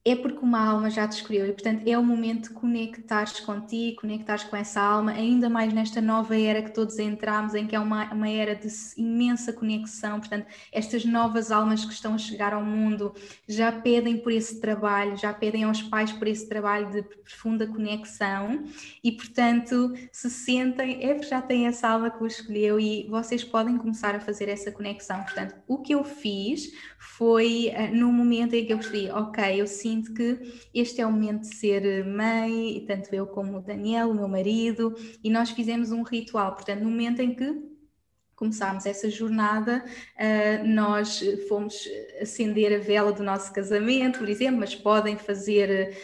é 0.05 0.17
porque 0.17 0.39
uma 0.39 0.60
alma 0.60 0.89
já 0.89 1.07
te 1.07 1.13
escolheu 1.13 1.48
e, 1.48 1.53
portanto, 1.53 1.88
é 1.88 1.98
o 1.98 2.03
momento 2.03 2.50
de 2.50 2.55
conectares 2.55 3.39
contigo, 3.39 4.01
conectares 4.01 4.43
com 4.43 4.55
essa 4.55 4.81
alma, 4.81 5.13
ainda 5.13 5.50
mais 5.50 5.72
nesta 5.72 6.01
nova 6.01 6.38
era 6.38 6.62
que 6.62 6.72
todos 6.72 7.00
entramos, 7.00 7.55
em 7.55 7.65
que 7.65 7.74
é 7.74 7.79
uma, 7.79 8.12
uma 8.13 8.27
era 8.27 8.53
de 8.53 8.67
imensa 8.98 9.53
conexão. 9.53 10.19
Portanto, 10.19 10.45
estas 10.74 11.05
novas 11.05 11.51
almas 11.51 11.86
que 11.86 11.93
estão 11.93 12.15
a 12.15 12.17
chegar 12.17 12.53
ao 12.53 12.65
mundo 12.65 13.15
já 13.48 13.72
pedem 13.72 14.17
por 14.17 14.33
esse 14.33 14.60
trabalho, 14.60 15.15
já 15.15 15.33
pedem 15.33 15.63
aos 15.63 15.81
pais 15.81 16.12
por 16.12 16.27
esse 16.27 16.50
trabalho 16.50 16.91
de 16.91 17.01
profunda 17.01 17.65
conexão 17.65 18.65
e, 19.01 19.10
portanto, 19.13 19.93
se 20.12 20.29
sentem, 20.29 21.01
é 21.01 21.13
porque 21.13 21.29
já 21.29 21.41
têm 21.41 21.65
essa 21.65 21.88
alma 21.88 22.12
que 22.12 22.22
os 22.22 22.39
escolheu 22.39 22.77
e 22.77 23.07
vocês 23.07 23.41
podem 23.41 23.77
começar 23.77 24.15
a 24.15 24.19
fazer 24.19 24.50
essa 24.50 24.69
conexão. 24.69 25.24
Portanto, 25.24 25.55
o 25.65 25.77
que 25.77 25.93
eu 25.93 26.03
fiz 26.03 26.74
foi 26.98 27.72
uh, 27.74 27.95
no 27.95 28.12
momento 28.12 28.53
em 28.53 28.65
que 28.65 28.74
eu 28.74 28.77
percebi, 28.77 29.10
ok, 29.10 29.62
eu 29.62 29.67
sinto 29.67 29.92
sinto 29.93 30.13
que 30.13 30.39
este 30.73 31.01
é 31.01 31.05
o 31.05 31.12
momento 31.12 31.41
de 31.41 31.55
ser 31.55 32.05
mãe, 32.05 32.83
tanto 32.88 33.13
eu 33.13 33.27
como 33.27 33.57
o 33.57 33.62
Daniel, 33.62 34.09
o 34.09 34.15
meu 34.15 34.27
marido, 34.27 34.95
e 35.23 35.29
nós 35.29 35.51
fizemos 35.51 35.91
um 35.91 36.01
ritual. 36.01 36.53
Portanto, 36.53 36.81
no 36.81 36.89
momento 36.89 37.21
em 37.21 37.35
que 37.35 37.73
começámos 38.35 38.85
essa 38.85 39.09
jornada, 39.09 39.85
uh, 39.85 40.67
nós 40.67 41.23
fomos 41.47 41.88
acender 42.19 42.73
a 42.75 42.83
vela 42.83 43.12
do 43.12 43.23
nosso 43.23 43.53
casamento, 43.53 44.19
por 44.19 44.29
exemplo, 44.29 44.59
mas 44.59 44.73
podem 44.73 45.15
fazer 45.15 45.95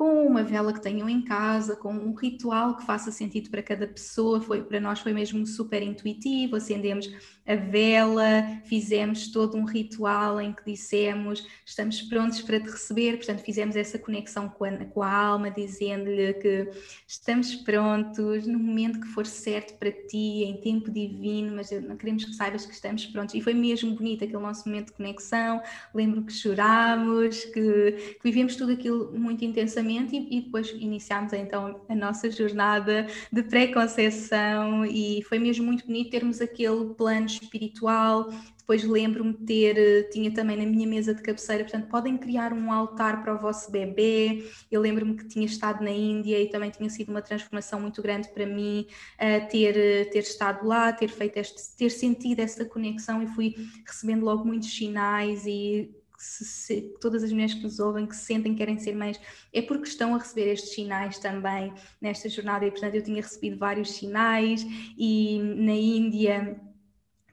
com 0.00 0.26
uma 0.26 0.42
vela 0.42 0.72
que 0.72 0.80
tenham 0.80 1.10
em 1.10 1.20
casa, 1.20 1.76
com 1.76 1.92
um 1.92 2.14
ritual 2.14 2.74
que 2.74 2.86
faça 2.86 3.12
sentido 3.12 3.50
para 3.50 3.62
cada 3.62 3.86
pessoa. 3.86 4.40
Foi 4.40 4.62
para 4.62 4.80
nós 4.80 4.98
foi 4.98 5.12
mesmo 5.12 5.46
super 5.46 5.82
intuitivo. 5.82 6.56
Acendemos 6.56 7.12
a 7.46 7.54
vela, 7.54 8.62
fizemos 8.64 9.28
todo 9.30 9.58
um 9.58 9.64
ritual 9.64 10.40
em 10.40 10.54
que 10.54 10.64
dissemos 10.64 11.46
estamos 11.66 12.00
prontos 12.00 12.40
para 12.40 12.58
te 12.58 12.70
receber. 12.70 13.18
Portanto, 13.18 13.42
fizemos 13.42 13.76
essa 13.76 13.98
conexão 13.98 14.48
com 14.48 14.64
a, 14.64 14.70
com 14.86 15.02
a 15.02 15.12
alma, 15.12 15.50
dizendo-lhe 15.50 16.32
que 16.32 16.70
estamos 17.06 17.54
prontos 17.56 18.46
no 18.46 18.58
momento 18.58 19.00
que 19.00 19.08
for 19.08 19.26
certo 19.26 19.78
para 19.78 19.92
ti, 19.92 20.44
em 20.44 20.62
tempo 20.62 20.90
divino, 20.90 21.56
mas 21.56 21.70
não 21.72 21.98
queremos 21.98 22.24
que 22.24 22.32
saibas 22.32 22.64
que 22.64 22.72
estamos 22.72 23.04
prontos. 23.04 23.34
E 23.34 23.42
foi 23.42 23.52
mesmo 23.52 23.94
bonito 23.94 24.24
aquele 24.24 24.42
nosso 24.42 24.66
momento 24.66 24.86
de 24.86 24.92
conexão. 24.94 25.60
Lembro 25.94 26.22
que 26.22 26.32
chorámos, 26.32 27.44
que, 27.44 28.14
que 28.14 28.20
vivemos 28.24 28.56
tudo 28.56 28.72
aquilo 28.72 29.12
muito 29.12 29.44
intensamente 29.44 29.89
e, 29.90 30.38
e 30.38 30.40
depois 30.42 30.70
iniciámos 30.70 31.32
então 31.32 31.80
a 31.88 31.94
nossa 31.94 32.30
jornada 32.30 33.06
de 33.32 33.42
pré-conceição 33.42 34.84
e 34.84 35.22
foi 35.28 35.38
mesmo 35.38 35.64
muito 35.64 35.86
bonito 35.86 36.10
termos 36.10 36.40
aquele 36.40 36.94
plano 36.94 37.26
espiritual. 37.26 38.30
Depois 38.70 38.84
lembro-me 38.84 39.32
de 39.32 39.44
ter, 39.44 40.08
tinha 40.10 40.32
também 40.32 40.56
na 40.56 40.64
minha 40.64 40.86
mesa 40.86 41.12
de 41.12 41.20
cabeceira, 41.22 41.64
portanto, 41.64 41.88
podem 41.88 42.16
criar 42.16 42.52
um 42.52 42.70
altar 42.70 43.20
para 43.20 43.34
o 43.34 43.38
vosso 43.38 43.68
bebê. 43.68 44.48
Eu 44.70 44.80
lembro-me 44.80 45.16
que 45.16 45.26
tinha 45.26 45.44
estado 45.44 45.82
na 45.82 45.90
Índia 45.90 46.40
e 46.40 46.48
também 46.48 46.70
tinha 46.70 46.88
sido 46.88 47.08
uma 47.08 47.20
transformação 47.20 47.80
muito 47.80 48.00
grande 48.00 48.28
para 48.28 48.46
mim 48.46 48.86
uh, 49.16 49.48
ter, 49.50 50.08
ter 50.10 50.20
estado 50.20 50.64
lá, 50.64 50.92
ter 50.92 51.08
feito 51.08 51.36
este, 51.38 51.76
ter 51.76 51.90
sentido 51.90 52.38
essa 52.38 52.64
conexão 52.64 53.20
e 53.20 53.26
fui 53.26 53.56
recebendo 53.84 54.24
logo 54.24 54.44
muitos 54.44 54.72
sinais 54.72 55.44
e 55.46 55.90
se, 56.22 56.44
se, 56.44 56.94
todas 57.00 57.22
as 57.22 57.32
mulheres 57.32 57.54
que 57.54 57.62
nos 57.62 57.80
ouvem, 57.80 58.06
que 58.06 58.14
sentem 58.14 58.52
que 58.52 58.58
querem 58.58 58.78
ser 58.78 58.94
mães, 58.94 59.18
é 59.52 59.62
porque 59.62 59.88
estão 59.88 60.14
a 60.14 60.18
receber 60.18 60.52
estes 60.52 60.74
sinais 60.74 61.18
também 61.18 61.72
nesta 62.00 62.28
jornada. 62.28 62.66
E, 62.66 62.70
portanto, 62.70 62.94
eu 62.94 63.02
tinha 63.02 63.22
recebido 63.22 63.56
vários 63.56 63.92
sinais 63.92 64.64
e 64.98 65.38
na 65.38 65.72
Índia 65.72 66.60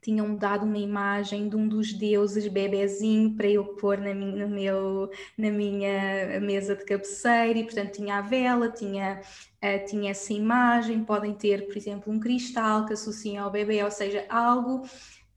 tinham 0.02 0.38
dado 0.38 0.66
uma 0.66 0.78
imagem 0.78 1.50
de 1.50 1.58
um 1.58 1.68
dos 1.68 1.92
deuses 1.92 2.48
bebezinho 2.48 3.36
para 3.36 3.50
eu 3.50 3.66
pôr 3.76 3.98
na 3.98 4.14
minha, 4.14 4.48
no 4.48 4.56
meu, 4.56 5.12
na 5.38 5.52
minha 5.52 6.40
mesa 6.40 6.78
de 6.78 6.86
cabeceira 6.86 7.60
e 7.60 7.64
portanto 7.66 7.92
tinha 7.92 8.20
a 8.20 8.22
vela, 8.22 8.70
tinha, 8.70 9.20
uh, 9.62 9.86
tinha 9.86 10.12
essa 10.12 10.32
imagem, 10.32 11.04
podem 11.04 11.34
ter 11.34 11.68
por 11.68 11.76
exemplo 11.76 12.14
um 12.14 12.22
cristal 12.22 12.86
que 12.86 12.94
associam 12.94 13.44
ao 13.44 13.52
bebê, 13.52 13.84
ou 13.84 13.92
seja, 13.92 14.26
algo 14.30 14.88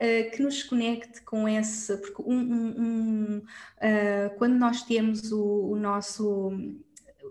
uh, 0.00 0.30
que 0.30 0.42
nos 0.42 0.62
conecte 0.62 1.23
com 1.23 1.49
esse, 1.49 1.97
porque 1.99 2.23
um, 2.23 2.38
um, 2.38 2.80
um, 2.80 3.37
uh, 3.38 4.37
quando 4.38 4.54
nós 4.54 4.83
temos 4.83 5.30
o, 5.30 5.71
o 5.73 5.76
nosso, 5.76 6.50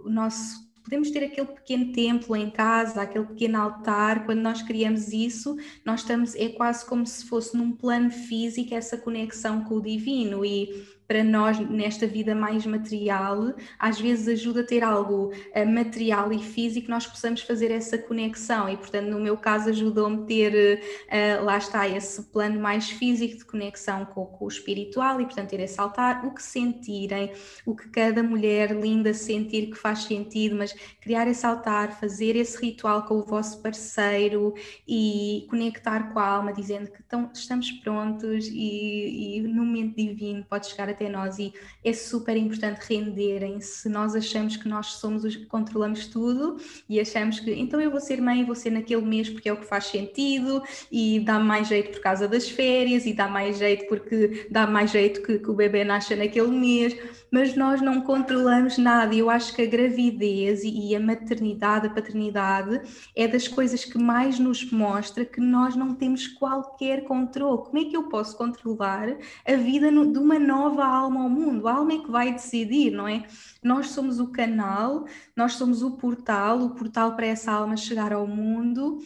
o 0.05 0.09
nosso 0.09 0.69
podemos 0.83 1.11
ter 1.11 1.23
aquele 1.23 1.47
pequeno 1.47 1.91
templo 1.91 2.35
em 2.35 2.49
casa, 2.49 3.03
aquele 3.03 3.25
pequeno 3.25 3.59
altar, 3.59 4.25
quando 4.25 4.39
nós 4.39 4.63
criamos 4.63 5.13
isso, 5.13 5.55
nós 5.85 6.01
estamos, 6.01 6.33
é 6.35 6.49
quase 6.49 6.83
como 6.85 7.05
se 7.05 7.25
fosse 7.25 7.55
num 7.55 7.71
plano 7.71 8.09
físico 8.09 8.73
essa 8.73 8.97
conexão 8.97 9.63
com 9.63 9.75
o 9.75 9.81
divino 9.81 10.43
e 10.43 10.87
para 11.09 11.23
nós 11.23 11.57
nesta 11.57 12.05
vida 12.05 12.35
mais 12.35 12.67
material, 12.67 13.55
às 13.79 13.99
vezes 13.99 14.27
ajuda 14.27 14.61
a 14.61 14.63
ter 14.63 14.83
algo 14.83 15.31
uh, 15.33 15.65
material 15.65 16.31
e 16.31 16.37
físico, 16.37 16.87
nós 16.87 17.07
possamos 17.07 17.41
fazer 17.41 17.71
essa 17.71 17.97
conexão. 17.97 18.69
E, 18.69 18.77
portanto, 18.77 19.07
no 19.07 19.19
meu 19.19 19.35
caso 19.35 19.69
ajudou-me 19.69 20.27
ter, 20.27 20.79
uh, 21.07 21.43
lá 21.43 21.57
está, 21.57 21.87
esse 21.87 22.21
plano 22.25 22.59
mais 22.59 22.91
físico 22.91 23.39
de 23.39 23.45
conexão 23.45 24.05
com, 24.05 24.23
com, 24.23 24.45
o 24.45 24.47
espiritual 24.47 25.19
e, 25.19 25.25
portanto, 25.25 25.49
ter 25.49 25.61
esse 25.61 25.81
altar, 25.81 26.23
o 26.27 26.31
que 26.31 26.43
sentirem, 26.43 27.33
o 27.65 27.75
que 27.75 27.89
cada 27.89 28.21
mulher 28.21 28.69
linda 28.79 29.11
sentir 29.11 29.71
que 29.71 29.75
faz 29.75 30.03
sentido, 30.03 30.55
mas 30.55 30.75
criar 31.01 31.27
esse 31.27 31.43
altar, 31.43 31.99
fazer 31.99 32.35
esse 32.35 32.63
ritual 32.63 33.01
com 33.07 33.15
o 33.15 33.25
vosso 33.25 33.63
parceiro 33.63 34.53
e 34.87 35.47
conectar 35.49 36.13
com 36.13 36.19
a 36.19 36.27
alma, 36.27 36.53
dizendo 36.53 36.91
que 36.91 37.01
estão, 37.01 37.31
estamos 37.33 37.71
prontos 37.71 38.45
e, 38.45 39.37
e 39.37 39.41
no 39.41 39.65
momento 39.65 39.95
divino 39.95 40.45
pode 40.47 40.67
chegar 40.67 40.87
a 40.87 40.98
até 40.99 41.09
nós 41.09 41.39
e 41.39 41.53
é 41.83 41.93
super 41.93 42.35
importante 42.35 42.81
renderem 42.89 43.61
se 43.61 43.87
nós 43.87 44.13
achamos 44.15 44.57
que 44.57 44.67
nós 44.67 44.87
somos 44.93 45.23
os 45.23 45.35
que 45.35 45.45
controlamos 45.45 46.07
tudo 46.07 46.57
e 46.89 46.99
achamos 46.99 47.39
que 47.39 47.53
então 47.53 47.79
eu 47.79 47.89
vou 47.89 48.01
ser 48.01 48.21
mãe, 48.21 48.43
vou 48.43 48.55
ser 48.55 48.71
naquele 48.71 49.01
mês 49.01 49.29
porque 49.29 49.47
é 49.47 49.53
o 49.53 49.57
que 49.57 49.65
faz 49.65 49.85
sentido 49.85 50.61
e 50.91 51.21
dá 51.21 51.39
mais 51.39 51.67
jeito 51.67 51.91
por 51.91 52.01
causa 52.01 52.27
das 52.27 52.49
férias 52.49 53.05
e 53.05 53.13
dá 53.13 53.27
mais 53.27 53.57
jeito 53.57 53.87
porque 53.87 54.47
dá 54.51 54.67
mais 54.67 54.91
jeito 54.91 55.21
que, 55.21 55.39
que 55.39 55.49
o 55.49 55.53
bebê 55.53 55.83
nasça 55.83 56.15
naquele 56.15 56.51
mês, 56.51 56.95
mas 57.31 57.55
nós 57.55 57.81
não 57.81 58.01
controlamos 58.01 58.77
nada. 58.77 59.15
Eu 59.15 59.29
acho 59.29 59.55
que 59.55 59.61
a 59.61 59.65
gravidez 59.65 60.63
e, 60.63 60.89
e 60.89 60.95
a 60.95 60.99
maternidade, 60.99 61.87
a 61.87 61.89
paternidade 61.89 62.81
é 63.15 63.27
das 63.27 63.47
coisas 63.47 63.85
que 63.85 63.97
mais 63.97 64.39
nos 64.39 64.69
mostra 64.71 65.23
que 65.23 65.39
nós 65.39 65.75
não 65.75 65.93
temos 65.93 66.27
qualquer 66.27 67.03
controle. 67.05 67.63
Como 67.63 67.77
é 67.77 67.85
que 67.85 67.95
eu 67.95 68.03
posso 68.03 68.35
controlar 68.37 69.07
a 69.45 69.55
vida 69.55 69.91
no, 69.91 70.11
de 70.11 70.19
uma 70.19 70.39
nova 70.39 70.88
alma 70.89 71.23
ao 71.23 71.29
mundo, 71.29 71.67
a 71.67 71.73
alma 71.75 71.93
é 71.93 71.97
que 71.99 72.11
vai 72.11 72.33
decidir, 72.33 72.91
não 72.91 73.07
é? 73.07 73.25
Nós 73.63 73.91
somos 73.91 74.19
o 74.19 74.31
canal, 74.31 75.05
nós 75.35 75.53
somos 75.53 75.81
o 75.81 75.97
portal, 75.97 76.59
o 76.59 76.69
portal 76.71 77.15
para 77.15 77.27
essa 77.27 77.51
alma 77.51 77.77
chegar 77.77 78.13
ao 78.13 78.27
mundo 78.27 78.99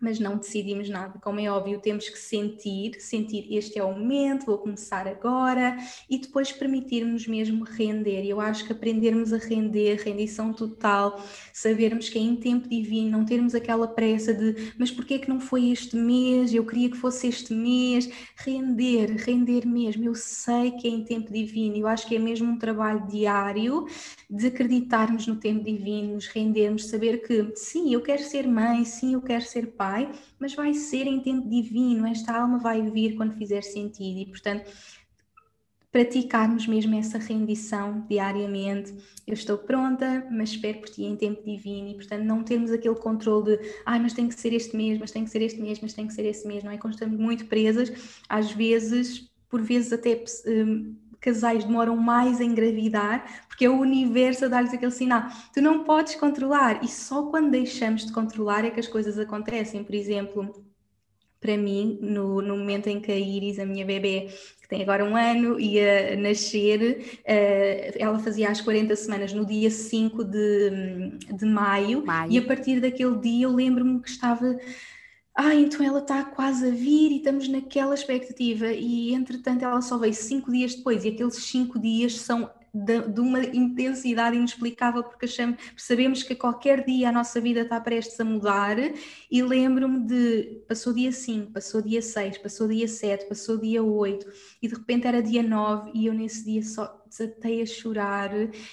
mas 0.00 0.18
não 0.18 0.36
decidimos 0.36 0.88
nada. 0.88 1.18
Como 1.20 1.40
é 1.40 1.50
óbvio, 1.50 1.80
temos 1.80 2.08
que 2.08 2.18
sentir, 2.18 3.00
sentir 3.00 3.46
este 3.50 3.78
é 3.78 3.84
o 3.84 3.92
momento, 3.92 4.46
vou 4.46 4.58
começar 4.58 5.06
agora 5.06 5.76
e 6.08 6.18
depois 6.18 6.52
permitirmos 6.52 7.26
mesmo 7.26 7.64
render. 7.64 8.24
Eu 8.24 8.40
acho 8.40 8.64
que 8.64 8.72
aprendermos 8.72 9.32
a 9.32 9.38
render, 9.38 9.96
rendição 9.96 10.52
total, 10.52 11.22
sabermos 11.52 12.08
que 12.08 12.18
é 12.18 12.22
em 12.22 12.36
tempo 12.36 12.68
divino, 12.68 13.10
não 13.10 13.24
termos 13.24 13.54
aquela 13.54 13.86
pressa 13.86 14.32
de 14.32 14.72
mas 14.78 14.90
porquê 14.90 15.18
que 15.18 15.28
não 15.28 15.40
foi 15.40 15.70
este 15.70 15.96
mês? 15.96 16.54
Eu 16.54 16.64
queria 16.64 16.90
que 16.90 16.96
fosse 16.96 17.28
este 17.28 17.52
mês. 17.52 18.10
Render, 18.36 19.16
render 19.16 19.66
mesmo. 19.66 20.04
Eu 20.04 20.14
sei 20.14 20.72
que 20.72 20.88
é 20.88 20.90
em 20.90 21.04
tempo 21.04 21.32
divino. 21.32 21.76
Eu 21.76 21.86
acho 21.86 22.06
que 22.06 22.16
é 22.16 22.18
mesmo 22.18 22.50
um 22.50 22.58
trabalho 22.58 23.06
diário 23.06 23.86
de 24.28 24.46
acreditarmos 24.46 25.26
no 25.26 25.36
tempo 25.36 25.64
divino, 25.64 26.14
nos 26.14 26.26
rendermos, 26.28 26.86
saber 26.86 27.22
que 27.22 27.52
sim, 27.56 27.92
eu 27.92 28.00
quero 28.00 28.22
ser 28.22 28.46
mãe, 28.46 28.84
sim, 28.84 29.14
eu 29.14 29.22
quero 29.22 29.44
ser 29.44 29.66
pai 29.72 29.89
mas 30.38 30.54
vai 30.54 30.74
ser 30.74 31.06
em 31.06 31.20
tempo 31.20 31.48
divino, 31.48 32.06
esta 32.06 32.36
alma 32.36 32.58
vai 32.58 32.82
vir 32.90 33.16
quando 33.16 33.36
fizer 33.36 33.62
sentido 33.62 34.18
e, 34.18 34.26
portanto, 34.26 34.70
praticarmos 35.92 36.66
mesmo 36.66 36.94
essa 36.94 37.18
rendição 37.18 38.06
diariamente. 38.08 38.94
Eu 39.26 39.34
estou 39.34 39.58
pronta, 39.58 40.26
mas 40.30 40.50
espero 40.50 40.78
por 40.78 40.88
ti 40.88 41.04
em 41.04 41.16
tempo 41.16 41.42
divino 41.42 41.88
e, 41.88 41.94
portanto, 41.94 42.22
não 42.22 42.42
termos 42.44 42.70
aquele 42.70 42.94
controle 42.94 43.56
de 43.56 43.74
ai, 43.84 43.98
mas 43.98 44.12
tem 44.12 44.28
que 44.28 44.34
ser 44.34 44.52
este 44.52 44.76
mês, 44.76 44.98
mas 44.98 45.10
tem 45.10 45.24
que 45.24 45.30
ser 45.30 45.42
este 45.42 45.60
mês, 45.60 45.80
mas 45.80 45.92
tem 45.92 46.06
que 46.06 46.14
ser 46.14 46.24
esse 46.24 46.46
mês, 46.46 46.62
não 46.62 46.70
é? 46.70 46.78
Quando 46.78 46.94
estamos 46.94 47.18
muito 47.18 47.46
presas, 47.46 48.20
às 48.28 48.52
vezes, 48.52 49.28
por 49.48 49.60
vezes 49.60 49.92
até. 49.92 50.22
Um, 50.46 50.94
casais 51.20 51.64
demoram 51.64 51.96
mais 51.96 52.40
a 52.40 52.44
engravidar, 52.44 53.44
porque 53.48 53.64
é 53.64 53.70
o 53.70 53.78
universo 53.78 54.46
a 54.46 54.48
dar-lhes 54.48 54.72
aquele 54.72 54.90
sinal. 54.90 55.24
Tu 55.52 55.60
não 55.60 55.84
podes 55.84 56.14
controlar, 56.14 56.82
e 56.82 56.88
só 56.88 57.24
quando 57.24 57.50
deixamos 57.50 58.06
de 58.06 58.12
controlar 58.12 58.64
é 58.64 58.70
que 58.70 58.80
as 58.80 58.88
coisas 58.88 59.18
acontecem. 59.18 59.84
Por 59.84 59.94
exemplo, 59.94 60.64
para 61.40 61.56
mim, 61.56 61.98
no, 62.02 62.42
no 62.42 62.56
momento 62.56 62.88
em 62.88 63.00
que 63.00 63.10
a 63.10 63.18
Iris, 63.18 63.58
a 63.58 63.64
minha 63.64 63.84
bebê, 63.84 64.28
que 64.60 64.68
tem 64.68 64.82
agora 64.82 65.04
um 65.04 65.16
ano, 65.16 65.58
ia 65.58 66.14
nascer, 66.16 67.20
uh, 67.20 67.96
ela 67.98 68.18
fazia 68.18 68.50
as 68.50 68.60
40 68.60 68.94
semanas 68.94 69.32
no 69.32 69.46
dia 69.46 69.70
5 69.70 70.22
de, 70.22 71.18
de 71.32 71.46
maio, 71.46 72.04
maio. 72.04 72.30
e 72.30 72.38
a 72.38 72.42
partir 72.42 72.78
daquele 72.78 73.16
dia 73.16 73.46
eu 73.46 73.54
lembro-me 73.54 74.00
que 74.00 74.10
estava 74.10 74.58
ah, 75.42 75.54
então 75.54 75.84
ela 75.84 76.00
está 76.00 76.22
quase 76.22 76.68
a 76.68 76.70
vir 76.70 77.10
e 77.12 77.16
estamos 77.16 77.48
naquela 77.48 77.94
expectativa, 77.94 78.66
e 78.72 79.14
entretanto 79.14 79.64
ela 79.64 79.80
só 79.80 79.96
veio 79.96 80.12
cinco 80.12 80.52
dias 80.52 80.74
depois, 80.74 81.02
e 81.04 81.08
aqueles 81.08 81.36
cinco 81.36 81.78
dias 81.78 82.20
são 82.20 82.50
de, 82.72 83.08
de, 83.08 83.20
uma 83.20 83.40
intensidade 83.40 84.36
inexplicável, 84.36 85.02
porque 85.02 85.26
achamos, 85.26 85.58
sabemos 85.76 86.22
que 86.22 86.34
qualquer 86.34 86.84
dia 86.84 87.08
a 87.08 87.12
nossa 87.12 87.40
vida 87.40 87.60
está 87.60 87.80
prestes 87.80 88.18
a 88.20 88.24
mudar. 88.24 88.76
E 89.30 89.42
lembro-me 89.42 90.00
de 90.06 90.62
passou 90.68 90.92
dia 90.92 91.12
5, 91.12 91.52
passou 91.52 91.82
dia 91.82 92.00
6, 92.00 92.38
passou 92.38 92.68
dia 92.68 92.88
7, 92.88 93.28
passou 93.28 93.58
dia 93.58 93.82
8, 93.82 94.26
e 94.62 94.68
de 94.68 94.74
repente 94.74 95.06
era 95.06 95.22
dia 95.22 95.42
9, 95.42 95.90
e 95.94 96.06
eu 96.06 96.14
nesse 96.14 96.44
dia 96.44 96.62
só 96.62 97.00
desatei 97.10 97.60
a 97.60 97.66
chorar 97.66 98.30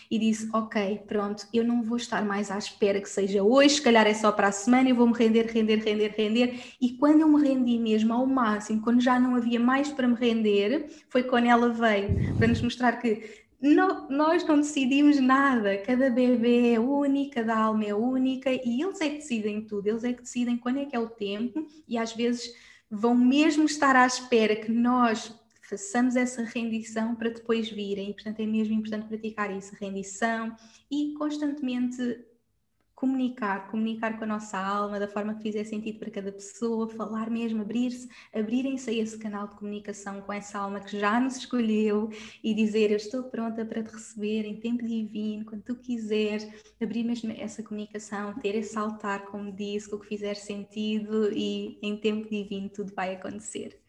e 0.09 0.19
disse: 0.19 0.47
Ok, 0.53 1.03
pronto, 1.07 1.47
eu 1.51 1.63
não 1.63 1.81
vou 1.81 1.97
estar 1.97 2.23
mais 2.23 2.51
à 2.51 2.57
espera 2.57 3.01
que 3.01 3.09
seja 3.09 3.43
hoje, 3.43 3.75
se 3.75 3.81
calhar 3.81 4.05
é 4.05 4.13
só 4.13 4.31
para 4.31 4.47
a 4.47 4.51
semana, 4.51 4.89
eu 4.89 4.95
vou 4.95 5.07
me 5.07 5.13
render, 5.13 5.47
render, 5.47 5.77
render, 5.77 6.13
render. 6.15 6.59
E 6.79 6.91
quando 6.93 7.21
eu 7.21 7.27
me 7.27 7.41
rendi 7.41 7.79
mesmo 7.79 8.13
ao 8.13 8.25
máximo, 8.25 8.81
quando 8.81 9.01
já 9.01 9.19
não 9.19 9.35
havia 9.35 9.59
mais 9.59 9.89
para 9.89 10.07
me 10.07 10.15
render, 10.15 10.87
foi 11.09 11.23
quando 11.23 11.47
ela 11.47 11.69
veio 11.69 12.35
para 12.37 12.47
nos 12.47 12.61
mostrar 12.61 12.93
que 12.93 13.46
não, 13.61 14.09
nós 14.09 14.45
não 14.45 14.57
decidimos 14.57 15.19
nada, 15.19 15.77
cada 15.79 16.09
bebê 16.09 16.73
é 16.73 16.79
único, 16.79 17.35
cada 17.35 17.57
alma 17.57 17.85
é 17.85 17.93
única 17.93 18.51
e 18.51 18.81
eles 18.81 19.01
é 19.01 19.09
que 19.09 19.17
decidem 19.17 19.61
tudo, 19.61 19.87
eles 19.87 20.03
é 20.03 20.13
que 20.13 20.21
decidem 20.21 20.57
quando 20.57 20.79
é 20.79 20.85
que 20.85 20.95
é 20.95 20.99
o 20.99 21.09
tempo 21.09 21.67
e 21.87 21.97
às 21.97 22.13
vezes 22.13 22.53
vão 22.89 23.15
mesmo 23.15 23.65
estar 23.65 23.95
à 23.95 24.05
espera 24.05 24.55
que 24.55 24.71
nós 24.71 25.33
façamos 25.67 26.15
essa 26.15 26.43
rendição 26.43 27.13
para 27.13 27.29
depois 27.29 27.69
virem. 27.69 28.13
Portanto, 28.13 28.39
é 28.39 28.45
mesmo 28.45 28.73
importante 28.73 29.07
praticar 29.07 29.55
isso, 29.55 29.75
rendição 29.79 30.55
e 30.89 31.13
constantemente 31.17 32.25
comunicar, 32.97 33.69
comunicar 33.69 34.17
com 34.17 34.23
a 34.23 34.27
nossa 34.27 34.57
alma 34.57 34.99
da 34.99 35.07
forma 35.07 35.35
que 35.35 35.43
fizer 35.43 35.63
sentido 35.63 35.99
para 35.99 36.09
cada 36.09 36.31
pessoa, 36.31 36.89
falar 36.89 37.29
mesmo, 37.29 37.61
abrir-se, 37.61 38.09
abrirem-se 38.33 38.89
a 38.89 38.93
esse 38.93 39.19
canal 39.19 39.47
de 39.47 39.55
comunicação 39.55 40.19
com 40.21 40.33
essa 40.33 40.57
alma 40.57 40.79
que 40.79 40.99
já 40.99 41.19
nos 41.19 41.37
escolheu 41.37 42.09
e 42.43 42.55
dizer 42.55 42.89
eu 42.89 42.97
estou 42.97 43.25
pronta 43.25 43.63
para 43.63 43.83
te 43.83 43.91
receber 43.91 44.45
em 44.45 44.59
tempo 44.59 44.83
divino, 44.83 45.45
quando 45.45 45.61
tu 45.61 45.75
quiseres, 45.75 46.47
abrir 46.81 47.03
mesmo 47.03 47.31
essa 47.37 47.61
comunicação, 47.61 48.33
ter 48.39 48.55
esse 48.55 48.75
altar, 48.75 49.25
como 49.25 49.51
disse, 49.51 49.87
com 49.87 49.97
o 49.97 49.99
que 49.99 50.07
fizer 50.07 50.33
sentido 50.33 51.31
e 51.31 51.77
em 51.83 51.97
tempo 51.97 52.27
divino 52.27 52.67
tudo 52.67 52.95
vai 52.95 53.13
acontecer. 53.13 53.79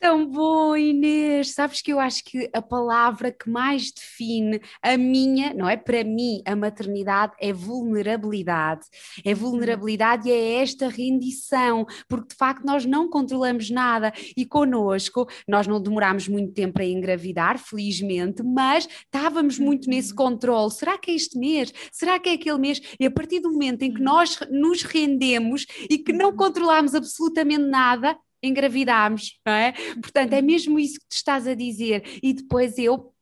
Tão 0.00 0.24
bom, 0.24 0.76
Inês! 0.76 1.54
Sabes 1.54 1.82
que 1.82 1.92
eu 1.92 1.98
acho 1.98 2.22
que 2.22 2.48
a 2.52 2.62
palavra 2.62 3.32
que 3.32 3.50
mais 3.50 3.90
define 3.90 4.60
a 4.80 4.96
minha, 4.96 5.52
não 5.52 5.68
é? 5.68 5.76
Para 5.76 6.04
mim, 6.04 6.40
a 6.46 6.54
maternidade 6.54 7.32
é 7.40 7.52
vulnerabilidade. 7.52 8.86
É 9.24 9.34
vulnerabilidade 9.34 10.28
e 10.28 10.32
é 10.32 10.62
esta 10.62 10.88
rendição, 10.88 11.84
porque 12.08 12.28
de 12.28 12.36
facto 12.36 12.64
nós 12.64 12.86
não 12.86 13.10
controlamos 13.10 13.70
nada 13.70 14.12
e 14.36 14.46
connosco, 14.46 15.26
nós 15.48 15.66
não 15.66 15.82
demorámos 15.82 16.28
muito 16.28 16.52
tempo 16.52 16.80
a 16.80 16.84
engravidar, 16.84 17.58
felizmente, 17.58 18.40
mas 18.44 18.88
estávamos 19.04 19.58
muito 19.58 19.90
nesse 19.90 20.10
uhum. 20.10 20.16
controle. 20.16 20.70
Será 20.70 20.96
que 20.96 21.10
é 21.10 21.14
este 21.14 21.36
mês? 21.36 21.74
Será 21.90 22.20
que 22.20 22.28
é 22.28 22.34
aquele 22.34 22.58
mês? 22.58 22.80
E 23.00 23.04
a 23.04 23.10
partir 23.10 23.40
do 23.40 23.50
momento 23.50 23.82
em 23.82 23.92
que 23.92 24.00
nós 24.00 24.38
nos 24.48 24.84
rendemos 24.84 25.66
e 25.90 25.98
que 25.98 26.12
não 26.12 26.30
uhum. 26.30 26.36
controlamos 26.36 26.94
absolutamente 26.94 27.64
nada, 27.64 28.16
engravidámos, 28.42 29.38
não 29.46 29.52
é? 29.52 29.72
Portanto, 30.00 30.32
é 30.32 30.42
mesmo 30.42 30.78
isso 30.78 30.98
que 31.00 31.06
tu 31.08 31.16
estás 31.16 31.46
a 31.46 31.54
dizer. 31.54 32.02
E 32.22 32.32
depois 32.32 32.78
eu 32.78 33.12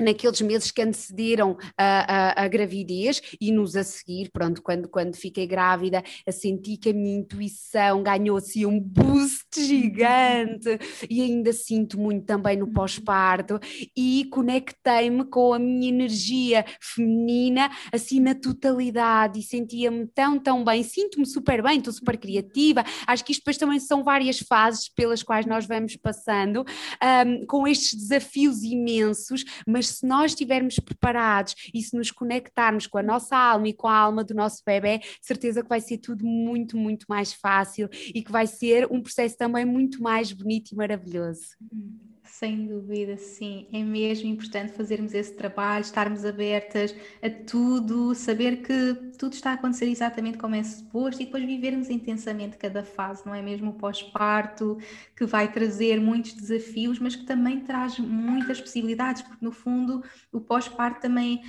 naqueles 0.00 0.40
meses 0.40 0.70
que 0.70 0.82
antecederam 0.82 1.56
a, 1.76 2.42
a, 2.42 2.44
a, 2.44 2.48
gravidez 2.48 3.20
e 3.40 3.50
nos 3.50 3.76
a 3.76 3.82
seguir, 3.82 4.30
pronto, 4.30 4.62
quando, 4.62 4.88
quando 4.88 5.16
fiquei 5.16 5.46
grávida, 5.46 6.02
senti 6.30 6.76
que 6.76 6.90
a 6.90 6.92
minha 6.92 7.18
intuição 7.18 8.02
ganhou 8.02 8.36
assim 8.36 8.64
um 8.64 8.78
boost 8.78 9.60
gigante 9.60 10.78
e 11.10 11.20
ainda 11.20 11.52
sinto 11.52 11.98
muito 11.98 12.24
também 12.24 12.56
no 12.56 12.72
pós-parto 12.72 13.58
e 13.96 14.26
conectei-me 14.30 15.24
com 15.24 15.52
a 15.52 15.58
minha 15.58 15.88
energia 15.88 16.64
feminina 16.80 17.70
assim 17.92 18.20
na 18.20 18.34
totalidade 18.34 19.38
e 19.40 19.42
sentia-me 19.42 20.06
tão, 20.06 20.38
tão 20.38 20.64
bem, 20.64 20.82
sinto-me 20.82 21.26
super 21.26 21.62
bem, 21.62 21.78
estou 21.78 21.92
super 21.92 22.16
criativa, 22.16 22.84
acho 23.06 23.24
que 23.24 23.32
isto 23.32 23.40
depois 23.40 23.56
também 23.56 23.80
são 23.80 24.04
várias 24.04 24.38
fases 24.38 24.88
pelas 24.88 25.22
quais 25.22 25.46
nós 25.46 25.66
vamos 25.66 25.96
passando 25.96 26.64
um, 27.02 27.46
com 27.46 27.66
estes 27.66 27.94
desafios 27.98 28.62
imensos, 28.62 29.44
mas 29.66 29.87
se 29.88 30.06
nós 30.06 30.32
estivermos 30.32 30.78
preparados 30.78 31.54
e 31.72 31.82
se 31.82 31.96
nos 31.96 32.10
conectarmos 32.10 32.86
com 32.86 32.98
a 32.98 33.02
nossa 33.02 33.36
alma 33.36 33.68
e 33.68 33.72
com 33.72 33.88
a 33.88 33.96
alma 33.96 34.24
do 34.24 34.34
nosso 34.34 34.62
bebê, 34.64 35.00
certeza 35.20 35.62
que 35.62 35.68
vai 35.68 35.80
ser 35.80 35.98
tudo 35.98 36.24
muito, 36.24 36.76
muito 36.76 37.06
mais 37.08 37.32
fácil 37.32 37.88
e 38.14 38.22
que 38.22 38.32
vai 38.32 38.46
ser 38.46 38.90
um 38.90 39.00
processo 39.00 39.36
também 39.36 39.64
muito 39.64 40.02
mais 40.02 40.32
bonito 40.32 40.72
e 40.72 40.76
maravilhoso. 40.76 41.56
Sem 42.30 42.66
dúvida, 42.66 43.16
sim. 43.16 43.66
É 43.72 43.82
mesmo 43.82 44.28
importante 44.28 44.72
fazermos 44.74 45.14
esse 45.14 45.32
trabalho, 45.34 45.80
estarmos 45.80 46.24
abertas 46.26 46.94
a 47.22 47.30
tudo, 47.30 48.14
saber 48.14 48.58
que 48.58 48.94
tudo 49.18 49.32
está 49.32 49.50
a 49.50 49.54
acontecer 49.54 49.86
exatamente 49.86 50.36
como 50.36 50.54
é 50.54 50.62
suposto 50.62 51.22
e 51.22 51.24
depois 51.24 51.44
vivermos 51.44 51.88
intensamente 51.88 52.56
cada 52.58 52.84
fase, 52.84 53.26
não 53.26 53.34
é 53.34 53.40
mesmo 53.40 53.70
o 53.70 53.72
pós-parto, 53.72 54.78
que 55.16 55.24
vai 55.24 55.50
trazer 55.50 56.00
muitos 56.00 56.34
desafios, 56.34 56.98
mas 56.98 57.16
que 57.16 57.24
também 57.24 57.60
traz 57.60 57.98
muitas 57.98 58.60
possibilidades, 58.60 59.22
porque 59.22 59.44
no 59.44 59.50
fundo 59.50 60.04
o 60.30 60.40
pós-parto 60.40 61.00
também, 61.00 61.42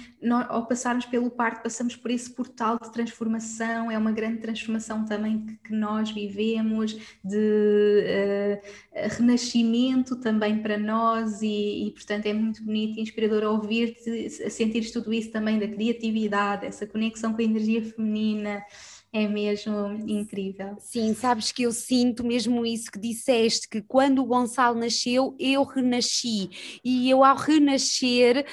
ao 0.48 0.66
passarmos 0.66 1.06
pelo 1.06 1.30
parto, 1.30 1.62
passamos 1.62 1.96
por 1.96 2.10
esse 2.10 2.30
portal 2.32 2.80
de 2.82 2.92
transformação, 2.92 3.92
é 3.92 3.98
uma 3.98 4.12
grande 4.12 4.40
transformação 4.40 5.06
também 5.06 5.46
que, 5.46 5.58
que 5.58 5.74
nós 5.74 6.10
vivemos, 6.10 6.98
de 7.24 8.62
uh, 8.66 9.18
renascimento 9.18 10.16
também 10.16 10.60
para 10.62 10.69
nós 10.78 11.42
e, 11.42 11.88
e, 11.88 11.92
portanto 11.92 12.26
é 12.26 12.34
muito 12.34 12.64
bonito 12.64 12.98
e 12.98 13.02
inspirador 13.02 13.44
ouvir-te, 13.44 14.30
sentir 14.50 14.92
tudo 14.92 15.14
isso 15.14 15.32
também 15.32 15.60
da 15.60 15.68
criatividade, 15.68 16.66
essa 16.66 16.86
conexão 16.86 17.34
com 17.34 17.42
a 17.42 17.44
energia 17.44 17.82
feminina, 17.84 18.64
é 19.12 19.28
mesmo 19.28 19.92
incrível. 20.08 20.76
Sim, 20.80 21.16
sabes 21.16 21.52
que 21.52 21.64
eu 21.64 21.72
sinto 21.72 22.24
mesmo 22.24 22.64
isso 22.66 22.92
que 22.92 23.00
disseste, 23.00 23.68
que 23.68 23.82
quando 23.82 24.20
o 24.20 24.26
Gonçalo 24.26 24.80
nasceu, 24.80 25.36
eu 25.40 25.64
renasci. 25.64 26.50
E 26.84 27.10
eu, 27.10 27.24
ao 27.24 27.36
renascer, 27.36 28.46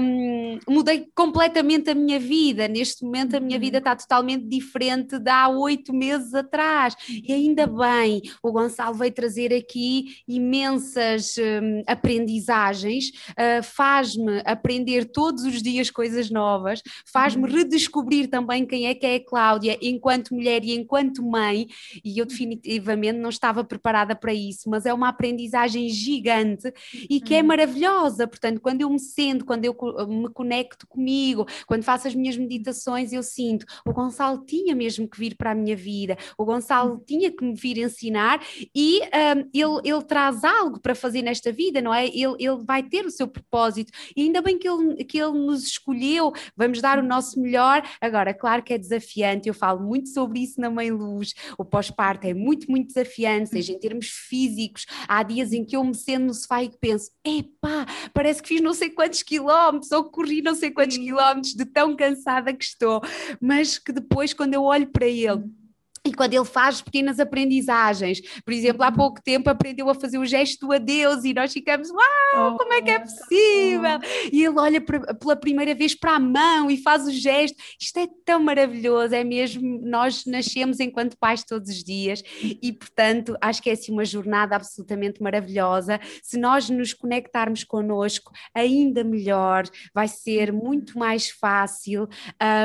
um, 0.00 0.58
mudei 0.68 1.06
completamente 1.14 1.88
a 1.88 1.94
minha 1.94 2.20
vida. 2.20 2.68
Neste 2.68 3.04
momento, 3.04 3.36
a 3.36 3.40
minha 3.40 3.58
vida 3.58 3.78
está 3.78 3.96
totalmente 3.96 4.44
diferente 4.44 5.18
de 5.18 5.30
há 5.30 5.48
oito 5.48 5.94
meses 5.94 6.34
atrás. 6.34 6.94
E 7.08 7.32
ainda 7.32 7.66
bem, 7.66 8.20
o 8.42 8.52
Gonçalo 8.52 8.94
veio 8.94 9.12
trazer 9.12 9.54
aqui 9.54 10.16
imensas 10.28 11.36
um, 11.38 11.82
aprendizagens, 11.86 13.06
uh, 13.30 13.62
faz-me 13.62 14.42
aprender 14.44 15.06
todos 15.06 15.44
os 15.44 15.62
dias 15.62 15.90
coisas 15.90 16.30
novas, 16.30 16.82
faz-me 17.10 17.44
uhum. 17.44 17.56
redescobrir 17.56 18.28
também 18.28 18.66
quem 18.66 18.86
é 18.86 18.94
que 18.94 19.06
é 19.06 19.14
a 19.16 19.24
Cláudia 19.24 19.78
enquanto 20.02 20.34
mulher 20.34 20.64
e 20.64 20.74
enquanto 20.74 21.22
mãe, 21.22 21.68
e 22.04 22.18
eu 22.18 22.26
definitivamente 22.26 23.18
não 23.18 23.30
estava 23.30 23.62
preparada 23.62 24.16
para 24.16 24.34
isso, 24.34 24.68
mas 24.68 24.84
é 24.84 24.92
uma 24.92 25.08
aprendizagem 25.08 25.88
gigante 25.88 26.72
e 27.08 27.20
que 27.20 27.34
é 27.34 27.40
uhum. 27.40 27.46
maravilhosa. 27.46 28.26
Portanto, 28.26 28.60
quando 28.60 28.80
eu 28.80 28.90
me 28.90 28.98
sento, 28.98 29.44
quando 29.44 29.64
eu 29.64 29.76
me 30.08 30.28
conecto 30.30 30.86
comigo, 30.88 31.46
quando 31.66 31.84
faço 31.84 32.08
as 32.08 32.14
minhas 32.14 32.36
meditações, 32.36 33.12
eu 33.12 33.22
sinto 33.22 33.64
o 33.86 33.92
Gonçalo 33.92 34.44
tinha 34.44 34.74
mesmo 34.74 35.08
que 35.08 35.18
vir 35.18 35.36
para 35.36 35.52
a 35.52 35.54
minha 35.54 35.76
vida, 35.76 36.16
o 36.36 36.44
Gonçalo 36.44 36.94
uhum. 36.94 37.04
tinha 37.06 37.30
que 37.30 37.44
me 37.44 37.54
vir 37.54 37.78
ensinar 37.78 38.40
e 38.74 39.00
um, 39.00 39.50
ele, 39.52 39.80
ele 39.84 40.02
traz 40.02 40.42
algo 40.42 40.80
para 40.80 40.94
fazer 40.94 41.22
nesta 41.22 41.52
vida, 41.52 41.80
não 41.80 41.94
é? 41.94 42.06
Ele, 42.06 42.36
ele 42.38 42.62
vai 42.64 42.82
ter 42.82 43.04
o 43.04 43.10
seu 43.10 43.28
propósito 43.28 43.92
e 44.16 44.22
ainda 44.22 44.40
bem 44.42 44.58
que 44.58 44.68
ele, 44.68 45.04
que 45.04 45.18
ele 45.18 45.38
nos 45.38 45.62
escolheu, 45.64 46.32
vamos 46.56 46.80
dar 46.80 46.98
o 46.98 47.02
nosso 47.02 47.40
melhor. 47.40 47.82
Agora, 48.00 48.34
claro 48.34 48.62
que 48.62 48.72
é 48.72 48.78
desafiante, 48.78 49.48
eu 49.48 49.54
falo 49.54 49.80
muito 49.80 49.91
sobre 50.08 50.40
isso 50.40 50.60
na 50.60 50.70
Mãe 50.70 50.90
Luz. 50.90 51.34
O 51.58 51.64
pós-parto 51.64 52.26
é 52.26 52.34
muito, 52.34 52.70
muito 52.70 52.88
desafiante, 52.88 53.50
seja 53.50 53.72
em 53.72 53.78
termos 53.78 54.08
físicos. 54.08 54.86
Há 55.06 55.22
dias 55.22 55.52
em 55.52 55.64
que 55.64 55.76
eu 55.76 55.84
me 55.84 55.94
sento 55.94 56.26
no 56.26 56.34
sofá 56.34 56.62
e 56.62 56.70
penso: 56.70 57.10
epá, 57.24 57.86
parece 58.12 58.42
que 58.42 58.48
fiz 58.48 58.60
não 58.60 58.74
sei 58.74 58.90
quantos 58.90 59.22
quilómetros 59.22 59.92
ou 59.92 60.04
corri 60.04 60.42
não 60.42 60.54
sei 60.54 60.70
quantos 60.70 60.96
quilómetros 60.96 61.54
de 61.54 61.64
tão 61.64 61.94
cansada 61.96 62.52
que 62.52 62.64
estou. 62.64 63.00
Mas 63.40 63.78
que 63.78 63.92
depois, 63.92 64.32
quando 64.32 64.54
eu 64.54 64.62
olho 64.62 64.86
para 64.86 65.06
ele 65.06 65.61
e 66.04 66.12
quando 66.12 66.34
ele 66.34 66.44
faz 66.44 66.82
pequenas 66.82 67.20
aprendizagens, 67.20 68.20
por 68.44 68.52
exemplo, 68.52 68.82
há 68.82 68.88
uhum. 68.88 68.94
pouco 68.94 69.22
tempo 69.22 69.48
aprendeu 69.48 69.88
a 69.88 69.94
fazer 69.94 70.18
o 70.18 70.26
gesto 70.26 70.66
do 70.66 70.72
adeus 70.72 71.24
e 71.24 71.32
nós 71.32 71.52
ficamos, 71.52 71.90
uau, 71.90 72.56
como 72.58 72.72
é 72.72 72.82
que 72.82 72.90
é 72.90 72.96
oh, 72.96 73.00
possível? 73.02 74.00
E 74.32 74.44
ele 74.44 74.58
olha 74.58 74.80
pela 74.80 75.36
primeira 75.36 75.76
vez 75.76 75.94
para 75.94 76.16
a 76.16 76.18
mão 76.18 76.68
e 76.68 76.76
faz 76.76 77.06
o 77.06 77.12
gesto. 77.12 77.56
Isto 77.80 77.98
é 78.00 78.08
tão 78.24 78.42
maravilhoso, 78.42 79.14
é 79.14 79.22
mesmo, 79.22 79.80
nós 79.82 80.24
nascemos 80.26 80.80
enquanto 80.80 81.16
pais 81.16 81.44
todos 81.44 81.70
os 81.70 81.84
dias 81.84 82.22
e, 82.40 82.72
portanto, 82.72 83.36
acho 83.40 83.62
que 83.62 83.70
é 83.70 83.74
assim 83.74 83.92
uma 83.92 84.04
jornada 84.04 84.56
absolutamente 84.56 85.22
maravilhosa. 85.22 86.00
Se 86.20 86.36
nós 86.36 86.68
nos 86.68 86.92
conectarmos 86.92 87.62
connosco, 87.62 88.32
ainda 88.52 89.04
melhor, 89.04 89.64
vai 89.94 90.08
ser 90.08 90.52
muito 90.52 90.98
mais 90.98 91.30
fácil, 91.30 92.08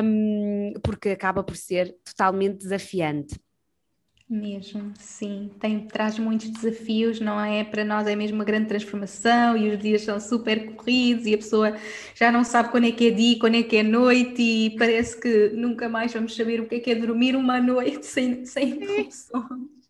um, 0.04 0.74
porque 0.82 1.10
acaba 1.10 1.44
por 1.44 1.56
ser 1.56 1.96
totalmente 2.04 2.58
desafiante. 2.58 3.27
Mesmo, 4.30 4.94
sim, 5.00 5.50
tem, 5.58 5.88
traz 5.88 6.20
muitos 6.20 6.50
desafios, 6.50 7.22
não 7.22 7.40
é? 7.40 7.64
Para 7.64 7.86
nós 7.86 8.06
é 8.08 8.14
mesmo 8.16 8.36
uma 8.36 8.44
grande 8.44 8.68
transformação 8.68 9.56
e 9.56 9.70
os 9.70 9.80
dias 9.80 10.02
são 10.02 10.20
super 10.20 10.76
corridos 10.76 11.26
e 11.26 11.34
a 11.34 11.38
pessoa 11.38 11.78
já 12.14 12.30
não 12.30 12.44
sabe 12.44 12.70
quando 12.70 12.88
é 12.88 12.92
que 12.92 13.08
é 13.08 13.12
dia, 13.12 13.40
quando 13.40 13.56
é 13.56 13.64
que 13.64 13.78
é 13.78 13.84
noite 13.84 14.42
e 14.42 14.76
parece 14.78 15.18
que 15.18 15.50
nunca 15.52 15.88
mais 15.88 16.12
vamos 16.14 16.36
saber 16.36 16.60
o 16.60 16.68
que 16.68 16.76
é 16.76 16.80
que 16.82 16.92
é 16.92 16.96
dormir 16.96 17.38
uma 17.38 17.62
noite 17.62 18.06
sem, 18.08 18.46
sem 18.46 18.72
interrupções. 18.72 19.87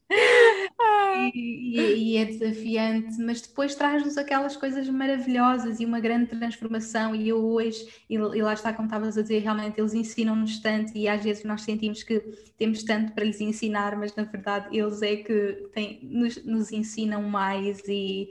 E, 1.34 2.14
e, 2.14 2.18
é 2.18 2.26
desafiante, 2.26 3.20
mas 3.20 3.42
depois 3.42 3.76
traz-nos 3.76 4.18
aquelas 4.18 4.56
coisas 4.56 4.88
maravilhosas 4.90 5.80
e 5.80 5.86
uma 5.86 6.00
grande 6.00 6.28
transformação. 6.28 7.16
E 7.16 7.30
eu 7.30 7.44
hoje, 7.44 7.86
e, 8.10 8.16
e 8.16 8.42
lá 8.42 8.54
está, 8.54 8.74
como 8.74 8.88
estavas 8.88 9.18
a 9.18 9.22
dizer, 9.22 9.40
realmente 9.40 9.80
eles 9.80 9.94
ensinam-nos 9.94 10.60
tanto 10.60 10.98
e 10.98 11.08
às 11.08 11.24
vezes 11.24 11.44
nós 11.44 11.62
sentimos 11.62 12.04
que 12.04 12.20
temos 12.58 12.84
tanto 12.84 13.12
para 13.14 13.26
lhes 13.26 13.42
ensinar, 13.42 13.98
mas 13.98 14.16
na 14.16 14.24
verdade 14.24 14.76
eles 14.78 15.02
é 15.02 15.18
que 15.18 15.70
nos, 16.04 16.44
nos 16.46 16.72
ensinam 16.72 17.24
mais. 17.24 17.82
E 17.88 18.30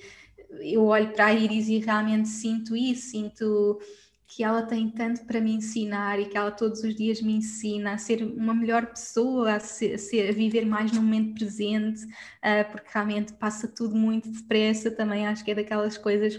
eu 0.60 0.84
olho 0.84 1.12
para 1.12 1.26
a 1.26 1.34
Iris 1.34 1.68
e 1.68 1.78
realmente 1.78 2.28
sinto 2.28 2.76
isso, 2.76 3.10
sinto 3.10 3.80
que 4.26 4.42
ela 4.42 4.62
tem 4.62 4.90
tanto 4.90 5.24
para 5.24 5.40
me 5.40 5.54
ensinar 5.54 6.18
e 6.18 6.26
que 6.26 6.36
ela 6.36 6.50
todos 6.50 6.82
os 6.82 6.94
dias 6.96 7.22
me 7.22 7.34
ensina 7.34 7.92
a 7.92 7.98
ser 7.98 8.22
uma 8.22 8.54
melhor 8.54 8.86
pessoa, 8.86 9.54
a, 9.54 9.60
ser, 9.60 9.94
a, 10.28 10.32
viver 10.32 10.66
mais 10.66 10.90
no 10.90 11.00
momento 11.00 11.34
presente, 11.34 12.04
uh, 12.04 12.70
porque 12.70 12.88
realmente 12.92 13.32
passa 13.34 13.68
tudo 13.68 13.94
muito 13.94 14.28
depressa. 14.28 14.90
Também 14.90 15.26
acho 15.26 15.44
que 15.44 15.52
é 15.52 15.54
daquelas 15.54 15.96
coisas 15.96 16.36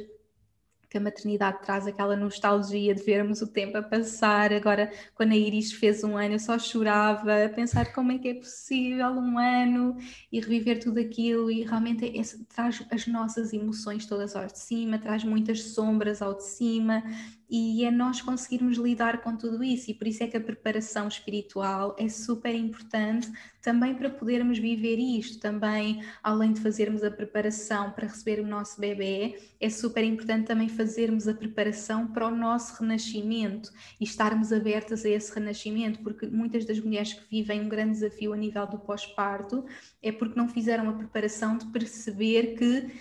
que 0.89 0.97
a 0.97 1.01
maternidade 1.01 1.61
traz 1.63 1.85
aquela 1.85 2.15
nostalgia 2.15 2.95
de 2.95 3.03
vermos 3.03 3.41
o 3.41 3.47
tempo 3.47 3.77
a 3.77 3.83
passar. 3.83 4.53
Agora, 4.53 4.91
quando 5.15 5.33
a 5.33 5.35
Iris 5.35 5.73
fez 5.73 6.03
um 6.03 6.15
ano, 6.15 6.35
eu 6.35 6.39
só 6.39 6.57
chorava 6.57 7.45
a 7.45 7.49
pensar 7.49 7.93
como 7.93 8.11
é 8.13 8.17
que 8.17 8.29
é 8.29 8.33
possível 8.33 9.07
um 9.09 9.37
ano 9.37 9.97
e 10.31 10.39
reviver 10.39 10.79
tudo 10.79 10.99
aquilo. 10.99 11.51
E 11.51 11.63
realmente 11.63 12.05
é, 12.05 12.21
traz 12.53 12.85
as 12.89 13.07
nossas 13.07 13.51
emoções 13.51 14.05
todas 14.05 14.35
ao 14.35 14.45
de 14.45 14.59
cima, 14.59 14.97
traz 14.97 15.23
muitas 15.23 15.61
sombras 15.73 16.21
ao 16.21 16.35
de 16.35 16.45
cima 16.45 17.03
e 17.49 17.85
é 17.85 17.91
nós 17.91 18.21
conseguirmos 18.21 18.77
lidar 18.77 19.21
com 19.21 19.35
tudo 19.35 19.63
isso, 19.63 19.89
e 19.89 19.93
por 19.93 20.07
isso 20.07 20.23
é 20.23 20.27
que 20.27 20.35
a 20.35 20.41
preparação 20.41 21.07
espiritual 21.07 21.95
é 21.97 22.09
super 22.09 22.53
importante 22.53 23.31
também 23.61 23.95
para 23.95 24.09
podermos 24.09 24.59
viver 24.59 24.97
isto. 24.97 25.39
Também, 25.39 26.03
além 26.23 26.53
de 26.53 26.61
fazermos 26.61 27.03
a 27.03 27.11
preparação 27.11 27.91
para 27.91 28.07
receber 28.07 28.39
o 28.41 28.47
nosso 28.47 28.79
bebê, 28.79 29.39
é 29.59 29.69
super 29.69 30.03
importante 30.03 30.47
também 30.47 30.69
fazermos 30.69 31.27
a 31.27 31.33
preparação 31.33 32.07
para 32.07 32.27
o 32.27 32.35
nosso 32.35 32.81
renascimento 32.81 33.71
e 33.99 34.03
estarmos 34.03 34.51
abertas 34.51 35.05
a 35.05 35.09
esse 35.09 35.33
renascimento, 35.33 35.99
porque 35.99 36.27
muitas 36.27 36.65
das 36.65 36.79
mulheres 36.79 37.13
que 37.13 37.29
vivem 37.29 37.61
um 37.61 37.69
grande 37.69 37.91
desafio 37.91 38.33
a 38.33 38.37
nível 38.37 38.67
do 38.67 38.79
pós-parto 38.79 39.65
é 40.01 40.11
porque 40.11 40.37
não 40.37 40.47
fizeram 40.47 40.89
a 40.89 40.93
preparação 40.93 41.57
de 41.57 41.65
perceber 41.67 42.55
que 42.55 42.91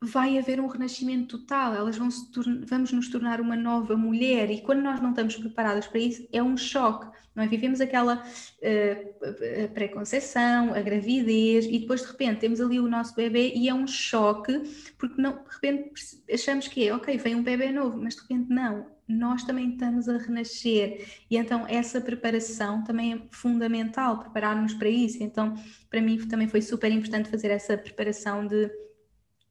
vai 0.00 0.38
haver 0.38 0.60
um 0.60 0.68
renascimento 0.68 1.38
total, 1.38 1.74
elas 1.74 1.96
vão 1.96 2.10
se 2.10 2.24
vamos 2.66 2.92
nos 2.92 3.08
tornar 3.08 3.40
uma 3.40 3.56
nova 3.56 3.96
mulher. 3.96 4.48
E 4.50 4.60
quando 4.60 4.80
nós 4.80 5.00
não 5.00 5.10
estamos 5.10 5.36
preparadas 5.36 5.88
para 5.88 5.98
isso 5.98 6.26
é 6.32 6.40
um 6.40 6.56
choque, 6.56 7.08
não 7.34 7.42
é? 7.42 7.48
Vivemos 7.48 7.80
aquela 7.80 8.22
uh, 8.22 9.68
pré-conceição, 9.74 10.72
a 10.72 10.80
gravidez 10.80 11.66
e 11.66 11.80
depois 11.80 12.02
de 12.02 12.08
repente 12.08 12.38
temos 12.38 12.60
ali 12.60 12.78
o 12.78 12.88
nosso 12.88 13.14
bebê 13.14 13.52
e 13.56 13.68
é 13.68 13.74
um 13.74 13.88
choque 13.88 14.62
porque 14.96 15.20
não, 15.20 15.32
de 15.32 15.50
repente 15.50 15.90
achamos 16.32 16.68
que 16.68 16.86
é, 16.86 16.94
ok, 16.94 17.16
vem 17.18 17.34
um 17.34 17.42
bebê 17.42 17.72
novo, 17.72 17.98
mas 18.00 18.14
de 18.14 18.22
repente 18.22 18.50
não, 18.50 18.86
nós 19.08 19.42
também 19.42 19.70
estamos 19.70 20.08
a 20.08 20.16
renascer. 20.16 21.08
E 21.28 21.36
então 21.36 21.66
essa 21.68 22.00
preparação 22.00 22.84
também 22.84 23.14
é 23.14 23.20
fundamental, 23.32 24.20
preparar-nos 24.20 24.74
para 24.74 24.88
isso, 24.88 25.20
então 25.24 25.54
para 25.90 26.00
mim 26.00 26.18
também 26.28 26.46
foi 26.46 26.62
super 26.62 26.92
importante 26.92 27.28
fazer 27.28 27.50
essa 27.50 27.76
preparação 27.76 28.46
de 28.46 28.70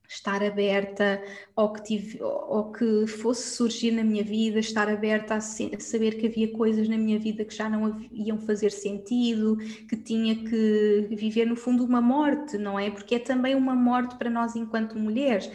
estar 0.08 0.42
aberta 0.44 1.22
ao 1.56 1.74
que, 1.74 1.84
tive, 1.84 2.20
ao 2.22 2.72
que 2.72 3.08
fosse 3.08 3.56
surgir 3.56 3.92
na 3.92 4.04
minha 4.04 4.24
vida, 4.24 4.60
estar 4.60 4.88
aberta 4.90 5.36
a, 5.36 5.42
se, 5.42 5.72
a, 5.76 5.80
saber 5.80 6.18
que 6.18 6.28
havia 6.28 6.52
coisas 6.52 6.88
na 6.88 6.98
minha 6.98 7.20
vida 7.20 7.44
que 7.44 7.54
já 7.54 7.70
não 7.70 8.00
iam 8.12 8.38
fazer 8.40 8.72
sentido, 8.72 9.58
que 9.90 9.98
tinha 9.98 10.36
que 10.36 11.08
viver 11.10 11.46
no 11.46 11.56
fundo 11.56 11.84
uma 11.84 12.02
morte, 12.02 12.58
não 12.58 12.80
é? 12.80 12.90
Porque 12.90 13.16
é 13.16 13.20
também 13.20 13.56
uma 13.56 13.76
morte 13.76 14.16
para 14.16 14.30
nós 14.30 14.56
enquanto 14.56 14.98
mulheres. 14.98 15.52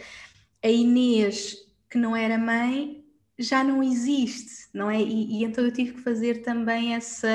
A 0.63 0.69
Inês, 0.69 1.57
que 1.89 1.97
não 1.97 2.15
era 2.15 2.37
mãe, 2.37 3.03
já 3.37 3.63
não 3.63 3.81
existe, 3.81 4.67
não 4.73 4.89
é? 4.89 5.01
E, 5.01 5.39
e 5.39 5.43
então 5.43 5.63
eu 5.63 5.71
tive 5.73 5.93
que 5.93 6.01
fazer 6.01 6.43
também 6.43 6.93
essa, 6.93 7.27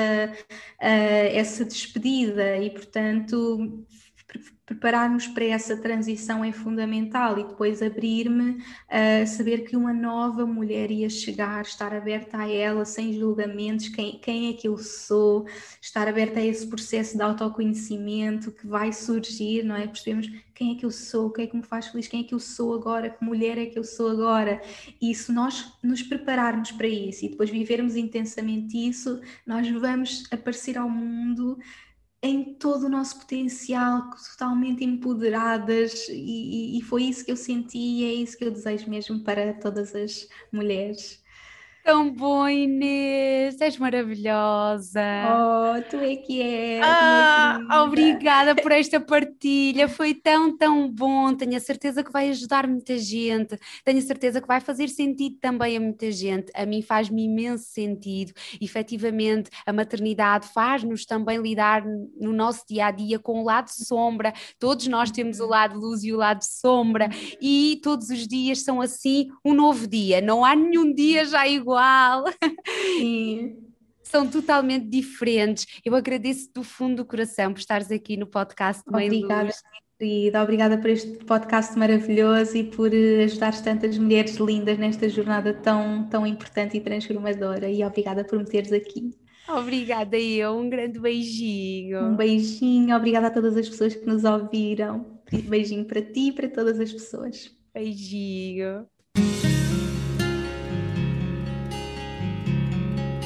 uh, 0.81 1.27
essa 1.33 1.65
despedida 1.65 2.57
e, 2.57 2.69
portanto, 2.69 3.85
preparar-nos 4.69 5.25
para 5.25 5.45
essa 5.45 5.75
transição 5.75 6.43
é 6.43 6.51
fundamental 6.51 7.39
e 7.39 7.43
depois 7.43 7.81
abrir-me 7.81 8.63
a 8.87 9.25
saber 9.25 9.65
que 9.65 9.75
uma 9.75 9.91
nova 9.91 10.45
mulher 10.45 10.91
ia 10.91 11.09
chegar, 11.09 11.63
estar 11.63 11.91
aberta 11.91 12.37
a 12.37 12.47
ela 12.47 12.85
sem 12.85 13.13
julgamentos, 13.13 13.89
quem, 13.89 14.19
quem 14.19 14.49
é 14.49 14.53
que 14.53 14.67
eu 14.67 14.77
sou, 14.77 15.47
estar 15.81 16.07
aberta 16.07 16.39
a 16.39 16.45
esse 16.45 16.67
processo 16.67 17.17
de 17.17 17.23
autoconhecimento 17.23 18.51
que 18.51 18.67
vai 18.67 18.93
surgir, 18.93 19.63
não 19.63 19.75
é? 19.75 19.87
Percebemos 19.87 20.29
quem 20.53 20.75
é 20.75 20.75
que 20.75 20.85
eu 20.85 20.91
sou, 20.91 21.27
o 21.27 21.31
que 21.31 21.41
é 21.41 21.47
que 21.47 21.57
me 21.57 21.63
faz 21.63 21.87
feliz, 21.87 22.07
quem 22.07 22.21
é 22.21 22.23
que 22.23 22.35
eu 22.35 22.39
sou 22.39 22.75
agora, 22.75 23.09
que 23.09 23.25
mulher 23.25 23.57
é 23.57 23.65
que 23.65 23.79
eu 23.79 23.83
sou 23.83 24.11
agora. 24.11 24.61
E 25.01 25.15
se 25.15 25.31
nós 25.31 25.73
nos 25.81 26.03
prepararmos 26.03 26.71
para 26.73 26.87
isso 26.87 27.25
e 27.25 27.29
depois 27.29 27.49
vivermos 27.49 27.95
intensamente 27.95 28.77
isso, 28.77 29.19
nós 29.47 29.67
vamos 29.67 30.25
aparecer 30.31 30.77
ao 30.77 30.89
mundo 30.89 31.57
em 32.21 32.53
todo 32.55 32.85
o 32.85 32.89
nosso 32.89 33.19
potencial, 33.19 34.09
totalmente 34.31 34.83
empoderadas, 34.83 36.07
e, 36.09 36.77
e, 36.77 36.81
foi 36.81 37.03
isso 37.03 37.23
que 37.23 37.31
eu 37.31 37.37
senti 37.37 37.77
e 37.77 38.03
é 38.05 38.13
isso 38.13 38.37
que 38.37 38.43
eu 38.45 38.51
desejo 38.51 38.89
mesmo 38.89 39.23
para 39.23 39.53
todas 39.53 39.95
as 39.95 40.27
mulheres. 40.51 41.23
Tão 41.89 42.13
bom, 42.13 42.47
Inês, 42.47 43.59
és 43.59 43.75
maravilhosa. 43.79 45.01
Oh, 45.25 45.81
tu 45.89 45.95
é 45.95 46.15
que 46.17 46.39
és. 46.39 46.81
Ah, 46.83 47.83
obrigada 47.83 48.53
por 48.53 48.71
esta 48.71 48.99
partilha, 48.99 49.89
foi 49.89 50.13
tão, 50.13 50.55
tão 50.55 50.87
bom. 50.87 51.33
Tenho 51.33 51.57
a 51.57 51.59
certeza 51.59 52.03
que 52.03 52.11
vai 52.11 52.29
ajudar 52.29 52.67
muita 52.67 52.95
gente, 52.99 53.57
tenho 53.83 53.97
a 53.97 54.03
certeza 54.03 54.39
que 54.39 54.47
vai 54.47 54.61
fazer 54.61 54.87
sentido 54.87 55.37
também 55.41 55.77
a 55.77 55.79
muita 55.79 56.11
gente. 56.11 56.51
A 56.53 56.63
mim 56.63 56.83
faz-me 56.83 57.23
imenso 57.23 57.63
sentido. 57.63 58.33
Efetivamente, 58.61 59.49
a 59.65 59.73
maternidade 59.73 60.47
faz-nos 60.53 61.07
também 61.07 61.39
lidar 61.39 61.83
no 62.21 62.31
nosso 62.31 62.65
dia 62.69 62.85
a 62.85 62.91
dia 62.91 63.17
com 63.17 63.41
o 63.41 63.43
lado 63.43 63.69
sombra. 63.69 64.31
Todos 64.59 64.85
nós 64.85 65.09
temos 65.09 65.39
o 65.39 65.47
lado 65.47 65.79
luz 65.79 66.03
e 66.03 66.13
o 66.13 66.17
lado 66.17 66.43
sombra, 66.43 67.09
e 67.41 67.79
todos 67.81 68.11
os 68.11 68.27
dias 68.27 68.61
são 68.61 68.79
assim 68.79 69.29
um 69.43 69.55
novo 69.55 69.87
dia. 69.87 70.21
Não 70.21 70.45
há 70.45 70.55
nenhum 70.55 70.93
dia 70.93 71.25
já 71.25 71.47
igual 71.47 71.78
Sim. 72.97 73.57
São 74.03 74.27
totalmente 74.27 74.87
diferentes. 74.87 75.67
Eu 75.85 75.93
agradeço 75.93 76.49
do 76.51 76.63
fundo 76.63 76.97
do 76.97 77.05
coração 77.05 77.53
por 77.53 77.59
estares 77.59 77.91
aqui 77.91 78.17
no 78.17 78.25
podcast 78.25 78.81
Obrigada, 78.87 79.51
querida. 79.99 80.41
Obrigada 80.41 80.77
por 80.79 80.89
este 80.89 81.23
podcast 81.25 81.77
maravilhoso 81.77 82.57
e 82.57 82.63
por 82.63 82.91
eh, 82.91 83.25
ajudar 83.25 83.61
tantas 83.61 83.99
mulheres 83.99 84.37
lindas 84.37 84.79
nesta 84.79 85.07
jornada 85.07 85.53
tão, 85.53 86.07
tão 86.09 86.25
importante 86.25 86.75
e 86.75 86.81
transformadora. 86.81 87.69
E 87.69 87.83
obrigada 87.83 88.23
por 88.23 88.39
me 88.39 88.45
teres 88.45 88.71
aqui. 88.71 89.11
Obrigada 89.47 90.17
eu, 90.17 90.57
um 90.57 90.69
grande 90.69 90.99
beijinho. 90.99 92.05
Um 92.05 92.15
beijinho, 92.15 92.95
obrigada 92.95 93.27
a 93.27 93.31
todas 93.31 93.57
as 93.57 93.69
pessoas 93.69 93.95
que 93.95 94.05
nos 94.05 94.23
ouviram. 94.23 95.19
Beijinho 95.47 95.85
para 95.85 96.01
ti 96.01 96.29
e 96.29 96.31
para 96.31 96.49
todas 96.49 96.79
as 96.79 96.91
pessoas. 96.91 97.51
Beijinho. 97.73 98.87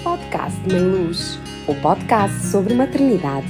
Podcast 0.03 0.59
Mãe 0.69 0.81
Luz, 0.81 1.39
o 1.65 1.73
podcast 1.75 2.47
sobre 2.47 2.73
maternidade 2.73 3.47